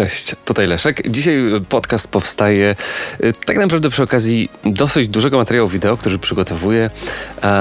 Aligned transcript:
Cześć, 0.00 0.34
tutaj 0.44 0.66
Leszek. 0.66 1.10
Dzisiaj 1.10 1.42
podcast 1.68 2.08
powstaje 2.08 2.76
y, 3.24 3.32
tak 3.46 3.58
naprawdę 3.58 3.90
przy 3.90 4.02
okazji 4.02 4.48
dosyć 4.64 5.08
dużego 5.08 5.38
materiału 5.38 5.68
wideo, 5.68 5.96
który 5.96 6.18
przygotowuję 6.18 6.90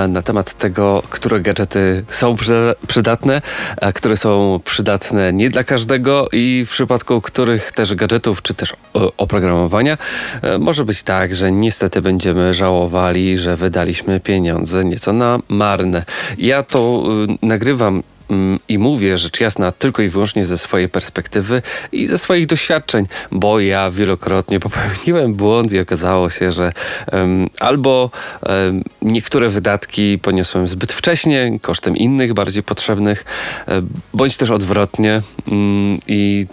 na 0.10 0.22
temat 0.22 0.58
tego, 0.58 1.04
które 1.10 1.40
gadżety 1.42 2.04
są 2.10 2.36
przydatne, 2.88 3.42
a 3.82 3.92
które 3.92 4.18
są 4.18 4.60
przydatne 4.66 5.34
nie 5.34 5.50
dla 5.50 5.64
każdego 5.64 6.28
i 6.32 6.66
w 6.68 6.72
przypadku 6.72 7.22
których 7.22 7.72
też 7.72 7.96
gadżetów, 7.96 8.42
czy 8.42 8.54
też 8.54 8.74
oprogramowania 9.18 9.98
e, 10.42 10.58
może 10.58 10.86
być 10.86 11.04
tak, 11.04 11.36
że 11.36 11.52
niestety 11.52 12.02
będziemy 12.02 12.54
żałowali, 12.54 13.38
że 13.38 13.56
wydaliśmy 13.56 14.20
pieniądze 14.20 14.84
nieco 14.84 15.14
na 15.14 15.40
marne. 15.50 16.06
Ja 16.38 16.64
to 16.64 17.04
y, 17.44 17.46
nagrywam 17.46 18.04
i 18.68 18.78
mówię 18.78 19.18
rzecz 19.18 19.40
jasna 19.40 19.72
tylko 19.72 20.02
i 20.02 20.10
wyłącznie 20.10 20.46
ze 20.46 20.58
swojej 20.58 20.90
perspektywy 20.90 21.62
i 21.92 22.08
ze 22.08 22.18
swoich 22.18 22.46
doświadczeń, 22.46 23.06
bo 23.32 23.60
ja 23.60 23.92
wielokrotnie 23.92 24.60
popełniłem 24.70 25.34
błąd 25.34 25.74
i 25.74 25.80
okazało 25.80 26.30
się, 26.30 26.52
że 26.52 26.72
um, 27.12 27.50
albo 27.60 28.12
um, 28.46 28.84
niektóre 29.02 29.50
wydatki 29.50 30.20
poniosłem 30.20 30.68
zbyt 30.68 30.94
wcześnie, 30.94 31.60
kosztem 31.62 31.98
innych, 31.98 32.34
bardziej 32.34 32.64
potrzebnych, 32.64 33.26
um, 33.68 33.90
bądź 34.14 34.38
też 34.38 34.50
odwrotnie 34.50 35.22
um, 35.48 35.98
i 36.08 36.48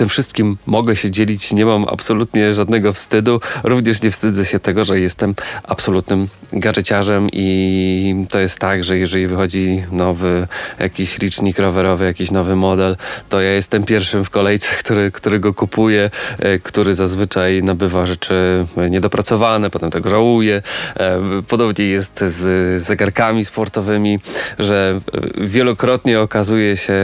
tym 0.00 0.08
wszystkim 0.08 0.56
mogę 0.66 0.96
się 0.96 1.10
dzielić, 1.10 1.52
nie 1.52 1.66
mam 1.66 1.84
absolutnie 1.88 2.54
żadnego 2.54 2.92
wstydu. 2.92 3.40
Również 3.64 4.02
nie 4.02 4.10
wstydzę 4.10 4.44
się 4.44 4.58
tego, 4.58 4.84
że 4.84 5.00
jestem 5.00 5.34
absolutnym 5.62 6.28
gadżeciarzem 6.52 7.28
i 7.32 8.26
to 8.30 8.38
jest 8.38 8.58
tak, 8.58 8.84
że 8.84 8.98
jeżeli 8.98 9.26
wychodzi 9.26 9.82
nowy 9.92 10.46
jakiś 10.78 11.18
licznik 11.18 11.58
rowerowy, 11.58 12.04
jakiś 12.04 12.30
nowy 12.30 12.56
model, 12.56 12.96
to 13.28 13.40
ja 13.40 13.50
jestem 13.50 13.84
pierwszym 13.84 14.24
w 14.24 14.30
kolejce, 14.30 14.68
który, 14.80 15.10
który 15.10 15.40
go 15.40 15.54
kupuje, 15.54 16.10
e, 16.38 16.58
który 16.58 16.94
zazwyczaj 16.94 17.62
nabywa 17.62 18.06
rzeczy 18.06 18.66
niedopracowane, 18.90 19.70
potem 19.70 19.90
tego 19.90 20.10
żałuje. 20.10 20.62
E, 20.96 21.20
podobnie 21.48 21.84
jest 21.84 22.20
z 22.20 22.82
zegarkami 22.82 23.44
sportowymi, 23.44 24.18
że 24.58 25.00
wielokrotnie 25.38 26.20
okazuje 26.20 26.76
się, 26.76 26.94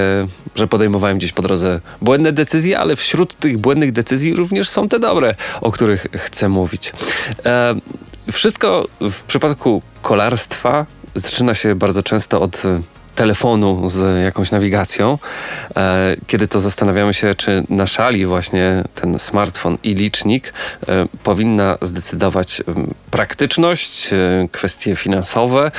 że 0.55 0.67
podejmowałem 0.67 1.19
gdzieś 1.19 1.33
po 1.33 1.43
drodze 1.43 1.81
błędne 2.03 2.33
decyzje, 2.33 2.79
ale 2.87 2.97
wśród 2.97 3.35
tych 3.35 3.59
błędnych 3.59 3.93
decyzji 3.93 4.35
również 4.35 4.69
są 4.69 4.89
te 4.89 4.99
dobre, 4.99 5.35
o 5.61 5.73
których 5.73 6.07
chcę 6.13 6.49
mówić. 6.49 6.93
E, 7.47 7.75
wszystko 8.33 8.89
w 9.01 9.23
przypadku 9.23 9.83
kolarstwa 10.03 10.87
zaczyna 11.15 11.55
się 11.55 11.75
bardzo 11.75 12.03
często 12.03 12.41
od 12.41 12.63
telefonu 13.17 13.89
z 13.89 14.25
jakąś 14.25 14.51
nawigacją, 14.51 15.19
e, 15.77 16.17
kiedy 16.27 16.49
to 16.49 16.61
zastanawiamy 16.61 17.15
się, 17.15 17.35
czy 17.35 17.63
na 17.69 17.87
szali 17.87 18.27
właśnie 18.27 18.85
ten 18.95 19.19
smartfon 19.19 19.79
i 19.83 19.95
licznik 19.95 20.53
e, 20.89 21.07
powinna 21.23 21.79
zdecydować 21.83 22.63
praktyczność, 23.11 24.13
e, 24.13 24.49
kwestie 24.53 24.97
finansowe, 24.97 25.71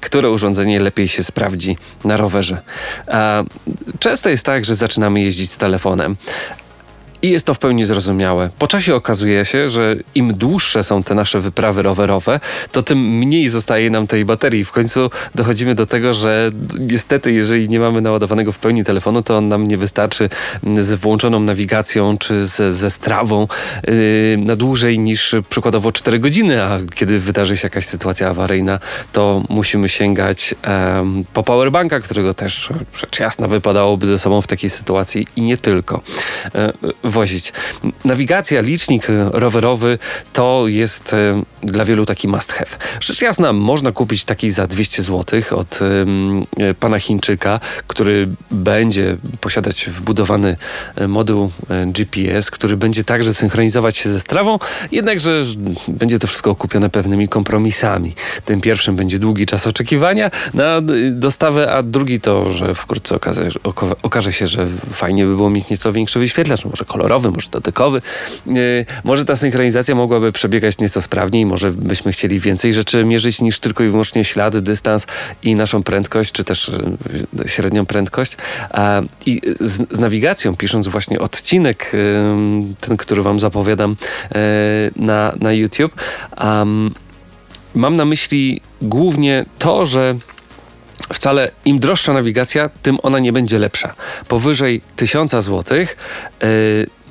które 0.00 0.30
urządzenie 0.30 0.80
lepiej 0.80 1.08
się 1.08 1.24
sprawdzi 1.24 1.76
na 2.04 2.16
rowerze. 2.16 2.58
Często 3.98 4.28
jest 4.28 4.46
tak, 4.46 4.64
że 4.64 4.76
zaczynamy 4.76 5.20
jeździć 5.20 5.50
z 5.50 5.56
telefonem, 5.56 6.16
i 7.24 7.30
jest 7.30 7.46
to 7.46 7.54
w 7.54 7.58
pełni 7.58 7.84
zrozumiałe. 7.84 8.50
Po 8.58 8.66
czasie 8.66 8.94
okazuje 8.94 9.44
się, 9.44 9.68
że 9.68 9.96
im 10.14 10.34
dłuższe 10.34 10.84
są 10.84 11.02
te 11.02 11.14
nasze 11.14 11.40
wyprawy 11.40 11.82
rowerowe, 11.82 12.40
to 12.72 12.82
tym 12.82 12.98
mniej 12.98 13.48
zostaje 13.48 13.90
nam 13.90 14.06
tej 14.06 14.24
baterii. 14.24 14.64
W 14.64 14.72
końcu 14.72 15.10
dochodzimy 15.34 15.74
do 15.74 15.86
tego, 15.86 16.14
że 16.14 16.50
niestety, 16.80 17.32
jeżeli 17.32 17.68
nie 17.68 17.80
mamy 17.80 18.00
naładowanego 18.00 18.52
w 18.52 18.58
pełni 18.58 18.84
telefonu, 18.84 19.22
to 19.22 19.36
on 19.36 19.48
nam 19.48 19.66
nie 19.66 19.76
wystarczy 19.76 20.28
z 20.80 21.00
włączoną 21.00 21.40
nawigacją 21.40 22.18
czy 22.18 22.46
z, 22.46 22.76
ze 22.76 22.90
strawą 22.90 23.48
yy, 23.86 23.94
na 24.38 24.56
dłużej 24.56 24.98
niż 24.98 25.34
przykładowo 25.48 25.92
4 25.92 26.18
godziny, 26.18 26.62
a 26.62 26.78
kiedy 26.94 27.18
wydarzy 27.18 27.56
się 27.56 27.66
jakaś 27.66 27.86
sytuacja 27.86 28.28
awaryjna, 28.28 28.78
to 29.12 29.42
musimy 29.48 29.88
sięgać 29.88 30.54
po 31.32 31.42
powerbanka, 31.42 32.00
którego 32.00 32.34
też 32.34 32.70
rzecz 32.94 33.20
jasna 33.20 33.48
wypadałoby 33.48 34.06
ze 34.06 34.18
sobą 34.18 34.40
w 34.40 34.46
takiej 34.46 34.70
sytuacji 34.70 35.26
i 35.36 35.42
nie 35.42 35.56
tylko. 35.56 36.00
Yy, 36.54 37.13
wozić. 37.14 37.52
Nawigacja, 38.04 38.60
licznik 38.60 39.06
rowerowy 39.32 39.98
to 40.32 40.64
jest 40.66 41.12
e, 41.12 41.42
dla 41.62 41.84
wielu 41.84 42.06
taki 42.06 42.28
must 42.28 42.52
have. 42.52 42.70
Rzecz 43.00 43.22
jasna, 43.22 43.52
można 43.52 43.92
kupić 43.92 44.24
taki 44.24 44.50
za 44.50 44.66
200 44.66 45.02
zł 45.02 45.40
od 45.50 45.78
e, 46.60 46.74
pana 46.74 46.98
Chińczyka, 46.98 47.60
który 47.86 48.28
będzie 48.50 49.16
posiadać 49.40 49.86
wbudowany 49.86 50.56
e, 50.96 51.08
moduł 51.08 51.50
GPS, 51.86 52.50
który 52.50 52.76
będzie 52.76 53.04
także 53.04 53.34
synchronizować 53.34 53.96
się 53.96 54.10
ze 54.10 54.20
strawą, 54.20 54.58
jednakże 54.92 55.44
będzie 55.88 56.18
to 56.18 56.26
wszystko 56.26 56.50
okupione 56.50 56.90
pewnymi 56.90 57.28
kompromisami. 57.28 58.14
Tym 58.44 58.60
pierwszym 58.60 58.96
będzie 58.96 59.18
długi 59.18 59.46
czas 59.46 59.66
oczekiwania 59.66 60.30
na 60.54 60.80
dostawę, 61.10 61.72
a 61.72 61.82
drugi 61.82 62.20
to, 62.20 62.52
że 62.52 62.74
wkrótce 62.74 63.16
okaże, 63.16 63.48
okaże 64.02 64.32
się, 64.32 64.46
że 64.46 64.66
fajnie 64.92 65.24
by 65.26 65.36
było 65.36 65.50
mieć 65.50 65.70
nieco 65.70 65.92
większy 65.92 66.18
wyświetlacz, 66.18 66.64
może 66.64 66.84
kolor 66.84 67.03
kolorowy, 67.04 67.30
może 67.30 67.50
dotykowy. 67.50 68.02
Yy, 68.46 68.86
może 69.04 69.24
ta 69.24 69.36
synchronizacja 69.36 69.94
mogłaby 69.94 70.32
przebiegać 70.32 70.78
nieco 70.78 71.00
sprawniej, 71.02 71.46
może 71.46 71.70
byśmy 71.70 72.12
chcieli 72.12 72.40
więcej 72.40 72.74
rzeczy 72.74 73.04
mierzyć 73.04 73.40
niż 73.40 73.60
tylko 73.60 73.84
i 73.84 73.88
wyłącznie 73.88 74.24
ślady, 74.24 74.60
dystans 74.60 75.06
i 75.42 75.54
naszą 75.54 75.82
prędkość, 75.82 76.32
czy 76.32 76.44
też 76.44 76.70
yy, 77.38 77.48
średnią 77.48 77.86
prędkość. 77.86 78.36
I 79.26 79.40
z, 79.60 79.98
nawigacją, 79.98 80.56
pisząc 80.56 80.88
właśnie 80.88 81.18
odcinek, 81.18 81.90
yy, 81.92 82.74
ten, 82.80 82.96
który 82.96 83.22
wam 83.22 83.38
zapowiadam 83.38 83.96
na, 84.96 85.32
na 85.40 85.52
YouTube, 85.52 85.94
mam 87.74 87.96
na 87.96 88.04
myśli 88.04 88.60
głównie 88.82 89.44
to, 89.58 89.86
że 89.86 90.14
wcale 91.12 91.50
im 91.64 91.78
droższa 91.78 92.12
nawigacja, 92.12 92.70
tym 92.82 92.98
ona 93.02 93.18
nie 93.18 93.32
będzie 93.32 93.58
lepsza. 93.58 93.94
Powyżej 94.28 94.80
1000 94.96 95.30
zł 95.30 95.78
yy, 95.78 95.86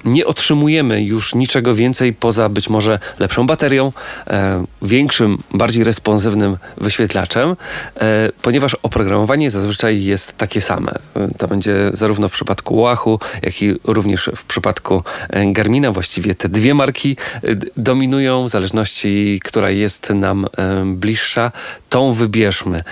nie 0.06 0.25
otrzymujemy 0.25 1.03
już 1.03 1.36
niczego 1.36 1.75
więcej 1.75 2.14
poza 2.14 2.50
być 2.50 2.69
może 2.69 3.00
lepszą 3.19 3.46
baterią, 3.46 3.91
e, 4.28 4.66
większym, 4.81 5.38
bardziej 5.53 5.84
responsywnym 5.84 6.58
wyświetlaczem, 6.78 7.50
e, 7.96 8.30
ponieważ 8.42 8.75
oprogramowanie 8.84 9.50
zazwyczaj 9.50 10.03
jest 10.03 10.38
takie 10.38 10.62
same. 10.62 10.92
E, 11.16 11.28
to 11.38 11.47
będzie 11.47 11.75
zarówno 11.94 12.30
w 12.30 12.31
przypadku 12.31 12.75
Łachu, 12.75 13.19
jak 13.42 13.62
i 13.62 13.74
również 13.84 14.30
w 14.36 14.44
przypadku 14.44 15.03
e, 15.30 15.52
Garmina. 15.52 15.92
Właściwie 15.92 16.36
te 16.36 16.50
dwie 16.50 16.74
marki 16.74 17.18
e, 17.36 17.56
dominują, 17.78 18.46
w 18.46 18.50
zależności, 18.50 19.40
która 19.44 19.69
jest 19.69 20.09
nam 20.09 20.47
bliższa, 20.86 21.52
tą 21.90 22.13
wybierzmy. 22.13 22.84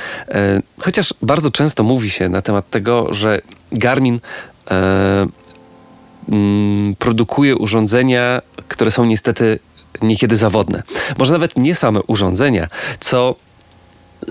Chociaż 0.80 1.14
bardzo 1.22 1.52
często 1.52 1.84
mówi 1.84 2.10
się 2.10 2.30
na 2.30 2.42
temat 2.42 2.70
tego, 2.70 3.14
że 3.14 3.42
Garmin 3.72 4.20
produkuje 7.00 7.56
urządzenia, 7.56 8.42
które 8.68 8.92
są 8.92 9.06
niestety 9.06 9.60
niekiedy 10.02 10.38
zawodne. 10.38 10.84
Może 11.18 11.34
nawet 11.34 11.58
nie 11.58 11.76
same 11.76 12.04
urządzenia, 12.04 12.68
co 13.00 13.36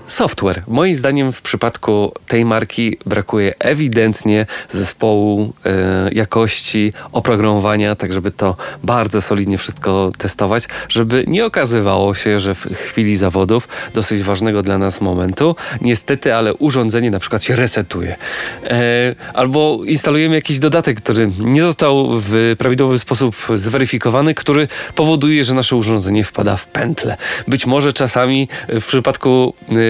software. 0.07 0.63
Moim 0.67 0.95
zdaniem 0.95 1.31
w 1.31 1.41
przypadku 1.41 2.13
tej 2.27 2.45
marki 2.45 2.97
brakuje 3.05 3.53
ewidentnie 3.59 4.45
zespołu 4.69 5.53
e, 5.65 6.09
jakości 6.11 6.93
oprogramowania, 7.11 7.95
tak 7.95 8.13
żeby 8.13 8.31
to 8.31 8.55
bardzo 8.83 9.21
solidnie 9.21 9.57
wszystko 9.57 10.11
testować, 10.17 10.67
żeby 10.89 11.25
nie 11.27 11.45
okazywało 11.45 12.13
się, 12.13 12.39
że 12.39 12.55
w 12.55 12.65
chwili 12.65 13.17
zawodów, 13.17 13.67
dosyć 13.93 14.23
ważnego 14.23 14.63
dla 14.63 14.77
nas 14.77 15.01
momentu, 15.01 15.55
niestety, 15.81 16.35
ale 16.35 16.53
urządzenie 16.53 17.11
na 17.11 17.19
przykład 17.19 17.43
się 17.43 17.55
resetuje. 17.55 18.15
E, 18.63 19.15
albo 19.33 19.79
instalujemy 19.85 20.35
jakiś 20.35 20.59
dodatek, 20.59 21.01
który 21.01 21.31
nie 21.39 21.61
został 21.61 22.07
w 22.11 22.55
prawidłowy 22.57 22.99
sposób 22.99 23.35
zweryfikowany, 23.55 24.33
który 24.33 24.67
powoduje, 24.95 25.43
że 25.43 25.53
nasze 25.53 25.75
urządzenie 25.75 26.23
wpada 26.23 26.57
w 26.57 26.67
pętlę. 26.67 27.17
Być 27.47 27.65
może 27.65 27.93
czasami 27.93 28.47
w 28.69 28.85
przypadku 28.85 29.53
Y, 29.71 29.80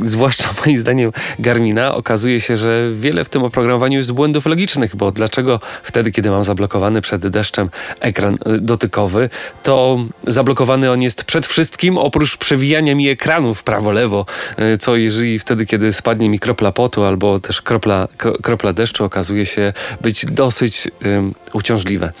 zwłaszcza 0.00 0.50
moim 0.66 0.78
zdaniem 0.78 1.12
Garmina, 1.38 1.94
okazuje 1.94 2.40
się, 2.40 2.56
że 2.56 2.90
wiele 2.94 3.24
w 3.24 3.28
tym 3.28 3.42
oprogramowaniu 3.42 3.98
jest 3.98 4.12
błędów 4.12 4.46
logicznych, 4.46 4.96
bo 4.96 5.10
dlaczego 5.10 5.60
wtedy, 5.82 6.10
kiedy 6.10 6.30
mam 6.30 6.44
zablokowany 6.44 7.00
przed 7.00 7.28
deszczem 7.28 7.70
ekran 8.00 8.34
y, 8.34 8.60
dotykowy, 8.60 9.28
to 9.62 9.98
zablokowany 10.26 10.90
on 10.90 11.02
jest 11.02 11.24
przed 11.24 11.46
wszystkim, 11.46 11.98
oprócz 11.98 12.36
przewijania 12.36 12.94
mi 12.94 13.08
ekranu 13.08 13.54
w 13.54 13.62
prawo-lewo, 13.62 14.26
y, 14.74 14.78
co 14.78 14.96
jeżeli 14.96 15.38
wtedy, 15.38 15.66
kiedy 15.66 15.92
spadnie 15.92 16.28
mi 16.28 16.38
kropla 16.38 16.72
potu 16.72 17.04
albo 17.04 17.40
też 17.40 17.62
kropla, 17.62 18.08
kropla 18.42 18.72
deszczu, 18.72 19.04
okazuje 19.04 19.46
się 19.46 19.72
być 20.00 20.26
dosyć 20.26 20.88
um, 21.04 21.34
uciążliwe. 21.52 22.12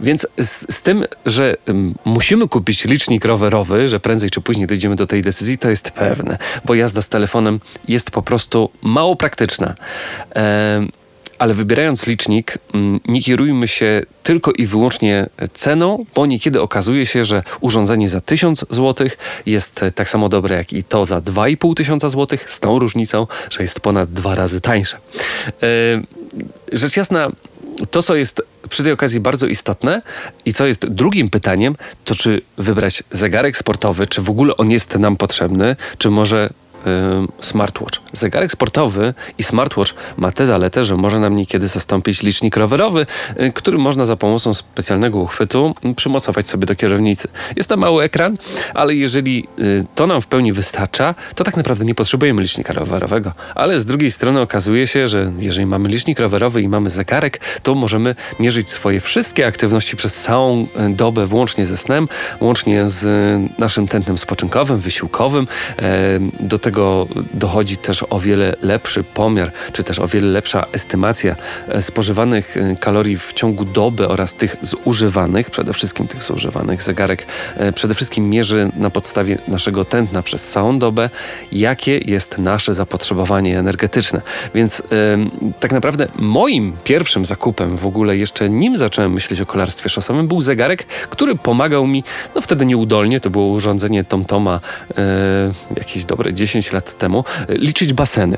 Więc 0.00 0.26
z, 0.38 0.74
z 0.74 0.82
tym, 0.82 1.04
że 1.26 1.56
um, 1.68 1.94
musimy 2.04 2.48
kupić 2.48 2.84
licznik 2.84 3.24
rowerowy, 3.24 3.88
że 3.88 4.00
prędzej 4.00 4.30
czy 4.30 4.40
później 4.40 4.66
dojdziemy 4.66 4.96
do 4.96 5.06
tej 5.06 5.22
decyzji, 5.22 5.58
to 5.58 5.70
jest 5.70 5.90
pewne 5.90 6.38
bo 6.64 6.74
jazda 6.74 7.02
z 7.02 7.08
telefonem 7.08 7.60
jest 7.88 8.10
po 8.10 8.22
prostu 8.22 8.70
mało 8.82 9.16
praktyczna. 9.16 9.74
ale 11.38 11.54
wybierając 11.54 12.06
licznik, 12.06 12.58
mm, 12.74 13.00
nie 13.08 13.22
kierujmy 13.22 13.68
się 13.68 14.02
tylko 14.22 14.52
i 14.52 14.66
wyłącznie 14.66 15.26
ceną, 15.52 16.04
bo 16.14 16.26
niekiedy 16.26 16.60
okazuje 16.60 17.06
się, 17.06 17.24
że 17.24 17.42
urządzenie 17.60 18.08
za 18.08 18.20
1000 18.20 18.64
zł 18.70 19.06
jest 19.46 19.80
tak 19.94 20.10
samo 20.10 20.28
dobre 20.28 20.56
jak 20.56 20.72
i 20.72 20.84
to 20.84 21.04
za 21.04 21.20
2,5 21.20 21.74
tysiąca 21.74 22.08
złotych, 22.08 22.50
z 22.50 22.60
tą 22.60 22.78
różnicą, 22.78 23.26
że 23.50 23.62
jest 23.62 23.80
ponad 23.80 24.12
dwa 24.12 24.34
razy 24.34 24.60
tańsze. 24.60 24.96
E, 24.96 25.66
rzecz 26.72 26.96
jasna, 26.96 27.30
to, 27.90 28.02
co 28.02 28.14
jest 28.14 28.42
przy 28.70 28.82
tej 28.82 28.92
okazji 28.92 29.20
bardzo 29.20 29.46
istotne. 29.46 30.02
I 30.44 30.52
co 30.52 30.66
jest 30.66 30.86
drugim 30.86 31.30
pytaniem, 31.30 31.76
to 32.04 32.14
czy 32.14 32.42
wybrać 32.58 33.02
zegarek 33.10 33.56
sportowy, 33.56 34.06
czy 34.06 34.22
w 34.22 34.30
ogóle 34.30 34.56
on 34.56 34.70
jest 34.70 34.98
nam 34.98 35.16
potrzebny, 35.16 35.76
czy 35.98 36.10
może 36.10 36.50
smartwatch. 37.40 38.00
Zegarek 38.12 38.52
sportowy 38.52 39.14
i 39.38 39.42
smartwatch 39.42 39.94
ma 40.16 40.32
tę 40.32 40.46
zaletę, 40.46 40.84
że 40.84 40.96
może 40.96 41.20
nam 41.20 41.36
niekiedy 41.36 41.68
zastąpić 41.68 42.22
licznik 42.22 42.56
rowerowy, 42.56 43.06
y, 43.40 43.52
który 43.52 43.78
można 43.78 44.04
za 44.04 44.16
pomocą 44.16 44.54
specjalnego 44.54 45.18
uchwytu 45.18 45.74
przymocować 45.96 46.48
sobie 46.48 46.66
do 46.66 46.74
kierownicy. 46.74 47.28
Jest 47.56 47.68
to 47.68 47.76
mały 47.76 48.04
ekran, 48.04 48.36
ale 48.74 48.94
jeżeli 48.94 49.48
y, 49.58 49.84
to 49.94 50.06
nam 50.06 50.20
w 50.20 50.26
pełni 50.26 50.52
wystarcza, 50.52 51.14
to 51.34 51.44
tak 51.44 51.56
naprawdę 51.56 51.84
nie 51.84 51.94
potrzebujemy 51.94 52.42
licznika 52.42 52.72
rowerowego. 52.72 53.32
Ale 53.54 53.80
z 53.80 53.86
drugiej 53.86 54.10
strony 54.10 54.40
okazuje 54.40 54.86
się, 54.86 55.08
że 55.08 55.32
jeżeli 55.38 55.66
mamy 55.66 55.88
licznik 55.88 56.20
rowerowy 56.20 56.62
i 56.62 56.68
mamy 56.68 56.90
zegarek, 56.90 57.40
to 57.62 57.74
możemy 57.74 58.14
mierzyć 58.40 58.70
swoje 58.70 59.00
wszystkie 59.00 59.46
aktywności 59.46 59.96
przez 59.96 60.14
całą 60.14 60.62
y, 60.62 60.68
dobę, 60.88 61.26
włącznie 61.26 61.64
ze 61.64 61.76
snem, 61.76 62.08
łącznie 62.40 62.86
z 62.86 63.06
naszym 63.58 63.88
tętnem 63.88 64.18
spoczynkowym, 64.18 64.78
wysiłkowym. 64.78 65.46
Do 66.40 66.58
tego 66.58 66.69
tego 66.70 67.08
dochodzi 67.34 67.76
też 67.76 68.04
o 68.10 68.20
wiele 68.20 68.56
lepszy 68.62 69.04
pomiar, 69.04 69.52
czy 69.72 69.84
też 69.84 69.98
o 69.98 70.08
wiele 70.08 70.26
lepsza 70.26 70.66
estymacja 70.72 71.36
e, 71.68 71.82
spożywanych 71.82 72.56
e, 72.56 72.76
kalorii 72.76 73.16
w 73.16 73.32
ciągu 73.32 73.64
doby 73.64 74.08
oraz 74.08 74.34
tych 74.34 74.56
zużywanych, 74.62 75.50
przede 75.50 75.72
wszystkim 75.72 76.06
tych 76.06 76.22
zużywanych. 76.22 76.82
Zegarek 76.82 77.26
e, 77.56 77.72
przede 77.72 77.94
wszystkim 77.94 78.30
mierzy 78.30 78.70
na 78.76 78.90
podstawie 78.90 79.38
naszego 79.48 79.84
tętna 79.84 80.22
przez 80.22 80.48
całą 80.48 80.78
dobę, 80.78 81.10
jakie 81.52 81.98
jest 81.98 82.38
nasze 82.38 82.74
zapotrzebowanie 82.74 83.58
energetyczne. 83.58 84.20
Więc 84.54 84.82
tak 85.60 85.72
naprawdę 85.72 86.06
moim 86.16 86.76
pierwszym 86.84 87.24
zakupem 87.24 87.76
w 87.76 87.86
ogóle, 87.86 88.16
jeszcze 88.16 88.48
nim 88.48 88.76
zacząłem 88.76 89.12
myśleć 89.12 89.40
o 89.40 89.46
kolarstwie 89.46 89.88
szosowym, 89.88 90.28
był 90.28 90.40
zegarek, 90.40 90.86
który 90.86 91.34
pomagał 91.34 91.86
mi, 91.86 92.04
no 92.34 92.40
wtedy 92.40 92.66
nieudolnie, 92.66 93.20
to 93.20 93.30
było 93.30 93.46
urządzenie 93.46 94.04
TomToma 94.04 94.60
jakieś 95.76 96.04
dobre 96.04 96.34
10 96.34 96.59
10 96.60 96.72
lat 96.72 96.98
temu, 96.98 97.24
e, 97.48 97.54
liczyć 97.54 97.92
baseny. 97.92 98.36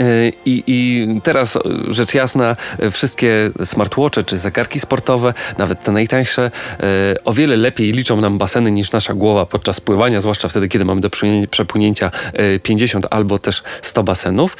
E, 0.00 0.28
I, 0.44 0.62
I, 0.66 1.06
teraz 1.22 1.58
rzecz 1.88 2.14
jasna, 2.14 2.56
wszystkie 2.92 3.50
smartwatche 3.64 4.22
czy 4.22 4.38
zegarki 4.38 4.80
sportowe, 4.80 5.34
nawet 5.58 5.82
te 5.82 5.92
najtańsze, 5.92 6.50
e, 6.80 7.24
o 7.24 7.32
wiele 7.32 7.56
lepiej 7.56 7.92
liczą 7.92 8.20
nam 8.20 8.38
baseny 8.38 8.72
niż 8.72 8.92
nasza 8.92 9.14
głowa 9.14 9.46
podczas 9.46 9.80
pływania, 9.80 10.20
zwłaszcza 10.20 10.48
wtedy, 10.48 10.68
kiedy 10.68 10.84
mamy 10.84 11.00
do 11.00 11.10
przepłynięcia 11.50 12.10
50 12.62 13.06
albo 13.10 13.38
też 13.38 13.62
100 13.82 14.02
basenów. 14.02 14.56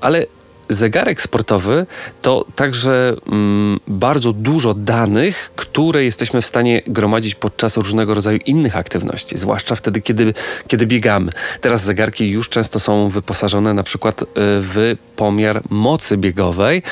Ale 0.00 0.26
zegarek 0.68 1.20
sportowy 1.20 1.86
to 2.22 2.44
także 2.54 3.16
mm, 3.26 3.80
bardzo 3.88 4.32
dużo 4.32 4.74
danych, 4.74 5.50
które 5.56 6.04
jesteśmy 6.04 6.40
w 6.40 6.46
stanie 6.46 6.82
gromadzić 6.86 7.34
podczas 7.34 7.76
różnego 7.76 8.14
rodzaju 8.14 8.38
innych 8.46 8.76
aktywności, 8.76 9.38
zwłaszcza 9.38 9.74
wtedy, 9.74 10.00
kiedy, 10.00 10.34
kiedy 10.68 10.86
biegamy. 10.86 11.32
Teraz 11.60 11.84
zegarki 11.84 12.30
już 12.30 12.48
często 12.48 12.80
są 12.80 13.08
wyposażone 13.08 13.74
na 13.74 13.82
przykład 13.82 14.22
e, 14.22 14.26
w 14.36 14.96
pomiar 15.16 15.62
mocy 15.70 16.16
biegowej. 16.16 16.82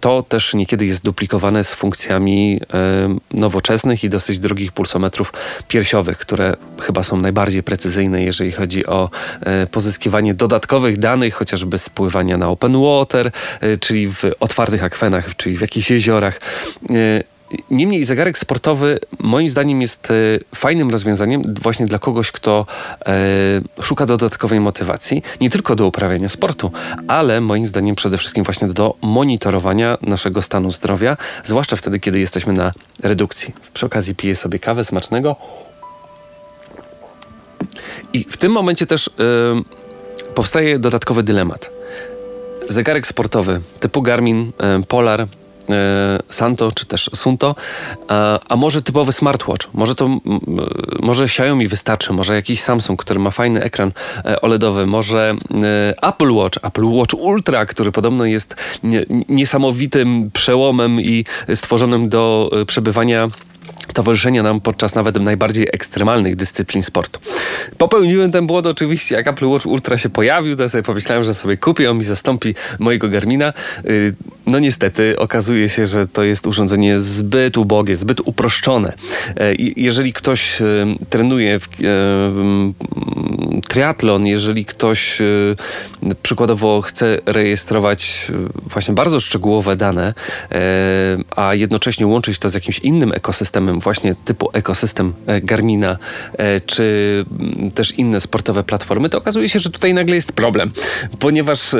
To 0.00 0.22
też 0.22 0.54
niekiedy 0.54 0.86
jest 0.86 1.04
duplikowane 1.04 1.64
z 1.64 1.74
funkcjami 1.74 2.60
nowoczesnych 3.30 4.04
i 4.04 4.08
dosyć 4.08 4.38
drogich 4.38 4.72
pulsometrów 4.72 5.32
piersiowych, 5.68 6.18
które 6.18 6.56
chyba 6.80 7.02
są 7.02 7.16
najbardziej 7.16 7.62
precyzyjne, 7.62 8.22
jeżeli 8.22 8.52
chodzi 8.52 8.86
o 8.86 9.10
e, 9.40 9.66
pozyskiwanie 9.66 10.34
dodatkowych 10.34 10.98
danych, 10.98 11.34
chociażby 11.34 11.78
z 11.78 11.88
pływania 11.88 12.38
na 12.40 12.48
open 12.48 12.82
water, 12.82 13.30
e, 13.60 13.76
czyli 13.76 14.08
w 14.08 14.22
otwartych 14.40 14.84
akwenach, 14.84 15.36
czyli 15.36 15.56
w 15.56 15.60
jakichś 15.60 15.90
jeziorach. 15.90 16.40
E, 16.90 17.30
Niemniej 17.70 18.04
zegarek 18.04 18.38
sportowy 18.38 18.98
moim 19.18 19.48
zdaniem 19.48 19.80
jest 19.80 20.10
e, 20.10 20.14
fajnym 20.54 20.90
rozwiązaniem 20.90 21.42
właśnie 21.62 21.86
dla 21.86 21.98
kogoś, 21.98 22.30
kto 22.30 22.66
szuka 23.82 24.06
dodatkowej 24.06 24.60
motywacji, 24.60 25.22
nie 25.40 25.50
tylko 25.50 25.76
do 25.76 25.86
uprawiania 25.86 26.28
sportu, 26.28 26.72
ale 27.08 27.40
moim 27.40 27.66
zdaniem 27.66 27.94
przede 27.94 28.18
wszystkim 28.18 28.44
właśnie 28.44 28.68
do 28.68 28.94
monitorowania 29.02 29.98
naszego 30.02 30.42
stanu 30.42 30.70
zdrowia, 30.70 31.16
zwłaszcza 31.44 31.76
wtedy, 31.76 32.00
kiedy 32.00 32.18
jesteśmy 32.18 32.52
na 32.52 32.72
redukcji. 33.02 33.54
Przy 33.74 33.86
okazji 33.86 34.14
piję 34.14 34.36
sobie 34.36 34.58
kawę 34.58 34.84
smacznego. 34.84 35.36
I 38.12 38.24
w 38.30 38.36
tym 38.36 38.52
momencie 38.52 38.86
też 38.86 39.10
powstaje 40.34 40.78
dodatkowy 40.78 41.22
dylemat. 41.22 41.79
Zegarek 42.70 43.06
sportowy 43.06 43.60
typu 43.80 44.02
Garmin, 44.02 44.52
e, 44.58 44.82
Polar, 44.88 45.26
E, 45.70 46.18
Santo 46.28 46.72
czy 46.72 46.86
też 46.86 47.10
Sunto, 47.14 47.54
a, 48.48 48.56
może 48.56 48.82
typowy 48.82 49.12
smartwatch, 49.12 49.68
może 49.72 49.94
to 49.94 50.18
może 51.00 51.24
Xiaomi 51.24 51.68
wystarczy, 51.68 52.12
może 52.12 52.34
jakiś 52.34 52.62
Samsung, 52.62 53.04
który 53.04 53.20
ma 53.20 53.30
fajny 53.30 53.62
ekran 53.62 53.92
e, 54.24 54.40
OLEDowy, 54.40 54.86
może 54.86 55.34
Apple 56.02 56.32
Watch, 56.32 56.58
Apple 56.64 56.84
Watch 56.84 57.14
Ultra, 57.14 57.66
który 57.66 57.92
podobno 57.92 58.24
jest 58.24 58.54
niesamowitym 59.28 60.30
przełomem 60.30 61.00
i 61.00 61.24
stworzonym 61.54 62.08
do 62.08 62.50
przebywania 62.66 63.28
towarzyszenia 63.92 64.42
nam 64.42 64.60
podczas 64.60 64.94
nawet 64.94 65.22
najbardziej 65.22 65.68
ekstremalnych 65.72 66.36
dyscyplin 66.36 66.82
sportu. 66.82 67.20
Popełniłem 67.78 68.32
ten 68.32 68.46
błąd 68.46 68.66
oczywiście, 68.66 69.14
jak 69.14 69.26
Apple 69.26 69.46
Watch 69.46 69.66
Ultra 69.66 69.98
się 69.98 70.08
pojawił, 70.08 70.56
to 70.56 70.68
sobie 70.68 70.82
pomyślałem, 70.82 71.24
że 71.24 71.34
sobie 71.34 71.56
kupię, 71.56 71.90
on 71.90 71.98
mi 71.98 72.04
zastąpi 72.04 72.54
mojego 72.78 73.08
Garmina. 73.08 73.52
Y, 73.84 74.14
no 74.50 74.58
niestety 74.58 75.18
okazuje 75.18 75.68
się, 75.68 75.86
że 75.86 76.06
to 76.06 76.22
jest 76.22 76.46
urządzenie 76.46 77.00
zbyt 77.00 77.56
ubogie, 77.56 77.96
zbyt 77.96 78.20
uproszczone. 78.20 78.92
E, 79.36 79.54
jeżeli 79.76 80.12
ktoś 80.12 80.60
y, 80.60 80.86
trenuje 81.10 81.58
w, 81.60 81.64
e, 81.64 81.68
triatlon, 83.68 84.26
jeżeli 84.26 84.64
ktoś 84.64 85.18
przykładowo 86.22 86.82
chce 86.82 87.18
rejestrować 87.26 88.26
właśnie 88.66 88.94
bardzo 88.94 89.20
szczegółowe 89.20 89.76
dane, 89.76 90.14
e, 90.52 91.16
a 91.36 91.54
jednocześnie 91.54 92.06
łączyć 92.06 92.38
to 92.38 92.48
z 92.48 92.54
jakimś 92.54 92.78
innym 92.78 93.12
ekosystemem, 93.12 93.80
właśnie 93.80 94.14
typu 94.24 94.50
ekosystem 94.52 95.12
e, 95.26 95.40
Garmina, 95.40 95.98
e, 96.32 96.60
czy 96.60 97.24
też 97.74 97.92
inne 97.92 98.20
sportowe 98.20 98.64
platformy, 98.64 99.08
to 99.08 99.18
okazuje 99.18 99.48
się, 99.48 99.58
że 99.58 99.70
tutaj 99.70 99.94
nagle 99.94 100.14
jest 100.14 100.32
problem, 100.32 100.70
ponieważ 101.18 101.74
e, 101.74 101.78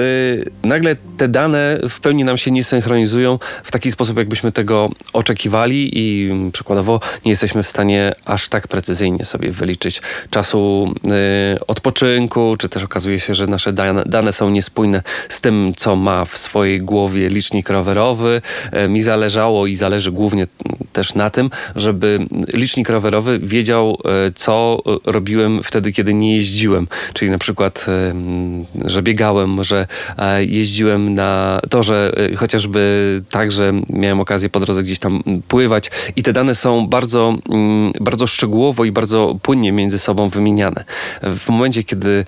nagle 0.63 0.97
te 1.17 1.29
dane 1.29 1.81
w 1.89 2.01
pełni 2.01 2.25
nam 2.25 2.37
się 2.37 2.51
nie 2.51 2.60
synchronizują 2.65 3.39
w 3.65 3.71
taki 3.71 3.91
sposób, 3.91 4.19
jakbyśmy 4.19 4.53
tego 4.53 4.89
oczekiwali 5.13 5.91
i 5.93 6.31
przykładowo 6.53 7.01
nie 7.25 7.31
jesteśmy 7.31 7.63
w 7.63 7.69
stanie 7.69 8.13
aż 8.25 8.49
tak 8.49 8.69
precyzyjnie 8.69 9.25
sobie 9.25 9.51
wyliczyć 9.53 10.03
czasu 10.31 10.95
odpoczynku, 11.67 12.57
czy 12.59 12.69
też 12.69 12.83
okazuje 12.83 13.21
się, 13.21 13.35
że 13.35 13.47
nasze 13.47 13.73
dane, 13.73 14.05
dane 14.07 14.33
są 14.33 14.51
niespójne 14.51 15.03
z 15.29 15.41
tym, 15.41 15.73
co 15.77 15.97
ma 15.97 16.25
w 16.25 16.39
swojej 16.39 16.79
głowie 16.79 17.29
licznik 17.29 17.71
rowerowy. 17.71 18.43
Mi 18.89 19.03
zależało 19.03 19.67
i 19.67 19.77
zależy 19.77 20.13
głównie 20.13 20.47
też 20.93 21.15
na 21.15 21.31
tym, 21.31 21.51
żeby 21.77 22.19
licznik 22.55 22.89
rowerowy 22.89 23.39
wiedział, 23.39 23.99
e, 24.05 24.31
co 24.35 24.83
robiłem 25.07 25.63
wtedy, 25.63 25.93
kiedy 25.93 26.15
nie 26.15 26.37
jeździłem. 26.37 26.89
Czyli 27.13 27.31
na 27.31 27.39
przykład, 27.39 27.87
e, 27.89 28.15
że 28.91 29.03
biegałem, 29.03 29.65
że 29.65 29.87
e, 30.19 30.45
jeździłem 30.45 31.15
na 31.15 31.61
torze, 31.71 32.13
chociażby 32.51 33.23
tak, 33.31 33.53
że 33.53 33.73
miałem 33.89 34.21
okazję 34.21 34.49
po 34.49 34.61
drodze 34.61 34.83
gdzieś 34.83 34.99
tam 34.99 35.23
pływać 35.49 35.91
i 36.17 36.23
te 36.23 36.33
dane 36.33 36.55
są 36.55 36.87
bardzo, 36.87 37.35
bardzo 38.01 38.27
szczegółowo 38.27 38.85
i 38.85 38.93
bardzo 38.93 39.37
płynnie 39.43 39.73
między 39.73 39.99
sobą 39.99 40.29
wymieniane. 40.29 40.85
W 41.23 41.49
momencie, 41.49 41.85
kiedy 41.85 42.25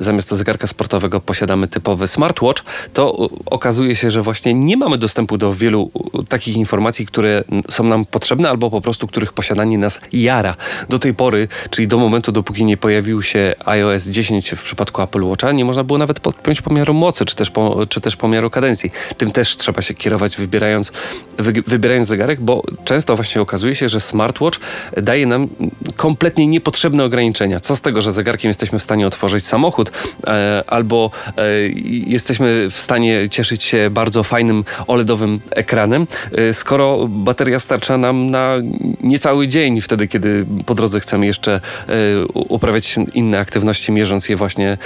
zamiast 0.00 0.30
zegarka 0.30 0.66
sportowego 0.66 1.20
posiadamy 1.20 1.68
typowy 1.68 2.06
smartwatch, 2.06 2.62
to 2.92 3.28
okazuje 3.46 3.96
się, 3.96 4.10
że 4.10 4.22
właśnie 4.22 4.54
nie 4.54 4.76
mamy 4.76 4.98
dostępu 4.98 5.38
do 5.38 5.54
wielu 5.54 5.90
takich 6.28 6.56
informacji, 6.56 7.06
które 7.06 7.44
są 7.70 7.84
nam 7.84 8.04
potrzebne 8.04 8.50
albo 8.50 8.70
po 8.70 8.80
prostu 8.80 9.06
których 9.06 9.32
posiadanie 9.32 9.78
nas 9.78 10.00
jara. 10.12 10.56
Do 10.88 10.98
tej 10.98 11.14
pory, 11.14 11.48
czyli 11.70 11.88
do 11.88 11.98
momentu, 11.98 12.32
dopóki 12.32 12.64
nie 12.64 12.76
pojawił 12.76 13.22
się 13.22 13.54
iOS 13.64 14.04
10 14.06 14.50
w 14.50 14.62
przypadku 14.62 15.02
Apple 15.02 15.24
Watcha, 15.24 15.52
nie 15.52 15.64
można 15.64 15.84
było 15.84 15.98
nawet 15.98 16.20
podpiąć 16.20 16.62
pomiaru 16.62 16.94
mocy, 16.94 17.24
czy 17.24 17.36
też, 17.36 17.50
po, 17.50 17.86
czy 17.88 18.00
też 18.00 18.16
pomiaru 18.16 18.50
kadencji. 18.50 18.90
Tym 19.20 19.30
też 19.30 19.56
trzeba 19.56 19.82
się 19.82 19.94
kierować, 19.94 20.36
wybierając, 20.36 20.92
wy, 21.38 21.52
wybierając 21.66 22.08
zegarek, 22.08 22.40
bo 22.40 22.62
często 22.84 23.16
właśnie 23.16 23.40
okazuje 23.40 23.74
się, 23.74 23.88
że 23.88 24.00
smartwatch 24.00 24.60
daje 24.96 25.26
nam 25.26 25.48
kompletnie 25.96 26.46
niepotrzebne 26.46 27.04
ograniczenia. 27.04 27.60
Co 27.60 27.76
z 27.76 27.80
tego, 27.80 28.02
że 28.02 28.12
zegarkiem 28.12 28.48
jesteśmy 28.48 28.78
w 28.78 28.82
stanie 28.82 29.06
otworzyć 29.06 29.46
samochód, 29.46 29.92
e, 30.26 30.64
albo 30.66 31.10
e, 31.26 31.42
jesteśmy 32.06 32.70
w 32.70 32.80
stanie 32.80 33.28
cieszyć 33.28 33.62
się 33.62 33.90
bardzo 33.90 34.22
fajnym 34.22 34.64
OLEDowym 34.86 35.40
ekranem, 35.50 36.06
e, 36.32 36.54
skoro 36.54 37.08
bateria 37.08 37.60
starcza 37.60 37.98
nam 37.98 38.30
na 38.30 38.54
niecały 39.02 39.48
dzień, 39.48 39.80
wtedy 39.80 40.08
kiedy 40.08 40.46
po 40.66 40.74
drodze 40.74 41.00
chcemy 41.00 41.26
jeszcze 41.26 41.60
uprawiać 42.34 42.96
inne 43.14 43.38
aktywności, 43.38 43.92
mierząc 43.92 44.28
je 44.28 44.36
właśnie 44.36 44.78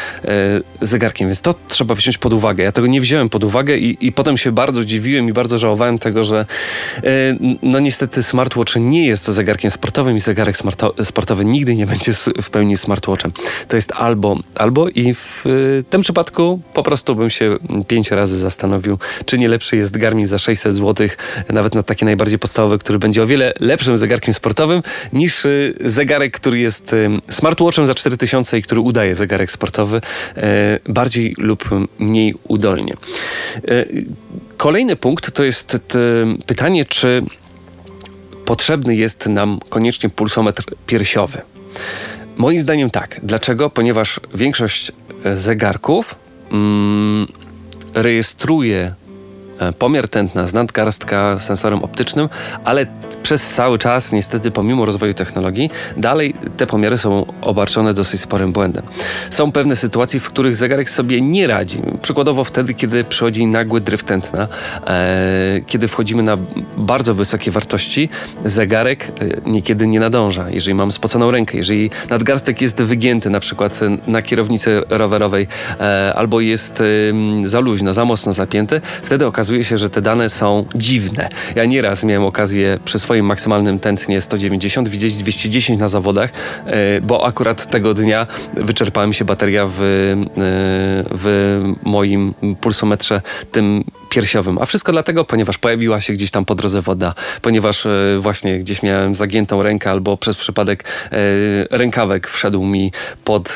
zegarkiem. 0.80 1.28
Więc 1.28 1.40
to 1.40 1.54
trzeba 1.68 1.94
wziąć 1.94 2.18
pod 2.18 2.32
uwagę. 2.32 2.64
Ja 2.64 2.72
tego 2.72 2.86
nie 2.86 3.00
wziąłem 3.00 3.28
pod 3.28 3.44
uwagę 3.44 3.76
i, 3.76 4.06
i 4.06 4.12
potem 4.24 4.38
się 4.38 4.52
bardzo 4.52 4.84
dziwiłem 4.84 5.28
i 5.28 5.32
bardzo 5.32 5.58
żałowałem 5.58 5.98
tego, 5.98 6.24
że 6.24 6.46
no 7.62 7.80
niestety 7.80 8.22
smartwatch 8.22 8.76
nie 8.76 9.06
jest 9.06 9.28
zegarkiem 9.28 9.70
sportowym 9.70 10.16
i 10.16 10.20
zegarek 10.20 10.56
sportowy 11.04 11.44
nigdy 11.44 11.76
nie 11.76 11.86
będzie 11.86 12.12
w 12.42 12.50
pełni 12.50 12.76
smartwatchem. 12.76 13.32
To 13.68 13.76
jest 13.76 13.92
albo, 13.92 14.36
albo 14.54 14.88
i 14.88 15.14
w 15.14 15.44
tym 15.90 16.00
przypadku 16.00 16.60
po 16.74 16.82
prostu 16.82 17.16
bym 17.16 17.30
się 17.30 17.58
pięć 17.86 18.10
razy 18.10 18.38
zastanowił, 18.38 18.98
czy 19.26 19.38
nie 19.38 19.48
lepszy 19.48 19.76
jest 19.76 19.96
Garmin 19.96 20.26
za 20.26 20.38
600 20.38 20.74
zł, 20.74 21.08
nawet 21.48 21.74
na 21.74 21.82
taki 21.82 22.04
najbardziej 22.04 22.38
podstawowy, 22.38 22.78
który 22.78 22.98
będzie 22.98 23.22
o 23.22 23.26
wiele 23.26 23.52
lepszym 23.60 23.98
zegarkiem 23.98 24.34
sportowym 24.34 24.82
niż 25.12 25.44
y, 25.44 25.74
zegarek, 25.80 26.36
który 26.36 26.58
jest 26.58 26.92
y, 26.92 27.08
smartwatchem 27.30 27.86
za 27.86 27.94
4000 27.94 28.58
i 28.58 28.62
który 28.62 28.80
udaje 28.80 29.14
zegarek 29.14 29.50
sportowy 29.50 29.96
y, 29.96 30.40
bardziej 30.92 31.34
lub 31.38 31.68
mniej 31.98 32.34
udolnie. 32.48 32.94
Kolejny 34.56 34.96
punkt 34.96 35.30
to 35.30 35.44
jest 35.44 35.78
pytanie, 36.46 36.84
czy 36.84 37.22
potrzebny 38.44 38.96
jest 38.96 39.26
nam 39.26 39.60
koniecznie 39.68 40.08
pulsometr 40.10 40.64
piersiowy. 40.86 41.42
Moim 42.36 42.60
zdaniem 42.60 42.90
tak. 42.90 43.20
Dlaczego? 43.22 43.70
Ponieważ 43.70 44.20
większość 44.34 44.92
zegarków 45.32 46.14
mm, 46.50 47.26
rejestruje 47.94 48.94
pomiar 49.78 50.08
tętna 50.08 50.46
z 50.46 50.52
nadgarstka 50.52 51.38
sensorem 51.38 51.82
optycznym, 51.82 52.28
ale 52.64 52.86
przez 53.22 53.50
cały 53.50 53.78
czas, 53.78 54.12
niestety, 54.12 54.50
pomimo 54.50 54.84
rozwoju 54.84 55.14
technologii, 55.14 55.70
dalej 55.96 56.34
te 56.56 56.66
pomiary 56.66 56.98
są 56.98 57.26
obarczone 57.40 57.94
dosyć 57.94 58.20
sporym 58.20 58.52
błędem. 58.52 58.82
Są 59.30 59.52
pewne 59.52 59.76
sytuacje, 59.76 60.20
w 60.20 60.26
których 60.26 60.56
zegarek 60.56 60.90
sobie 60.90 61.20
nie 61.20 61.46
radzi. 61.46 61.82
Przykładowo 62.02 62.44
wtedy, 62.44 62.74
kiedy 62.74 63.04
przychodzi 63.04 63.46
nagły 63.46 63.80
dryf 63.80 64.04
tętna, 64.04 64.48
e, 64.86 65.60
kiedy 65.66 65.88
wchodzimy 65.88 66.22
na 66.22 66.36
bardzo 66.76 67.14
wysokie 67.14 67.50
wartości, 67.50 68.08
zegarek 68.44 69.08
e, 69.08 69.50
niekiedy 69.50 69.86
nie 69.86 70.00
nadąża. 70.00 70.50
Jeżeli 70.50 70.74
mam 70.74 70.92
spoconą 70.92 71.30
rękę, 71.30 71.56
jeżeli 71.56 71.90
nadgarstek 72.10 72.60
jest 72.60 72.82
wygięty, 72.82 73.30
na 73.30 73.40
przykład 73.40 73.80
na 74.06 74.22
kierownicy 74.22 74.82
rowerowej, 74.88 75.46
e, 75.80 76.12
albo 76.16 76.40
jest 76.40 76.80
e, 76.80 76.84
za 77.48 77.60
luźno, 77.60 77.94
za 77.94 78.04
mocno 78.04 78.32
zapięty, 78.32 78.80
wtedy 79.02 79.26
okazuje 79.26 79.43
się, 79.62 79.78
że 79.78 79.90
te 79.90 80.02
dane 80.02 80.30
są 80.30 80.64
dziwne. 80.74 81.28
Ja 81.54 81.64
nieraz 81.64 82.04
miałem 82.04 82.24
okazję 82.24 82.78
przy 82.84 82.98
swoim 82.98 83.14
swoim 83.14 83.26
maksymalnym 83.26 83.78
tętnie 83.78 84.20
190, 84.20 84.88
widzieć 84.88 85.16
210 85.16 85.80
na 85.80 85.88
zawodach, 85.88 86.30
e, 86.66 87.00
bo 87.00 87.26
akurat 87.26 87.70
tego 87.70 87.94
dnia 87.94 88.26
wyczerpała 88.54 89.06
mi 89.06 89.14
się 89.14 89.24
bateria 89.24 89.66
w, 89.66 89.70
e, 89.70 90.24
w 91.10 91.62
moim 91.82 92.34
pulsometrze 92.60 93.22
tym 93.52 93.84
piersiowym. 94.14 94.58
A 94.58 94.66
wszystko 94.66 94.92
dlatego, 94.92 95.24
ponieważ 95.24 95.58
pojawiła 95.58 96.00
się 96.00 96.12
gdzieś 96.12 96.30
tam 96.30 96.44
po 96.44 96.54
drodze 96.54 96.82
woda, 96.82 97.14
ponieważ 97.42 97.86
e, 97.86 97.90
właśnie 98.18 98.58
gdzieś 98.58 98.82
miałem 98.82 99.14
zagiętą 99.14 99.62
rękę 99.62 99.90
albo 99.90 100.16
przez 100.16 100.36
przypadek 100.36 100.84
rękawek 101.70 102.28
wszedł 102.28 102.64
mi 102.64 102.92
pod, 103.24 103.54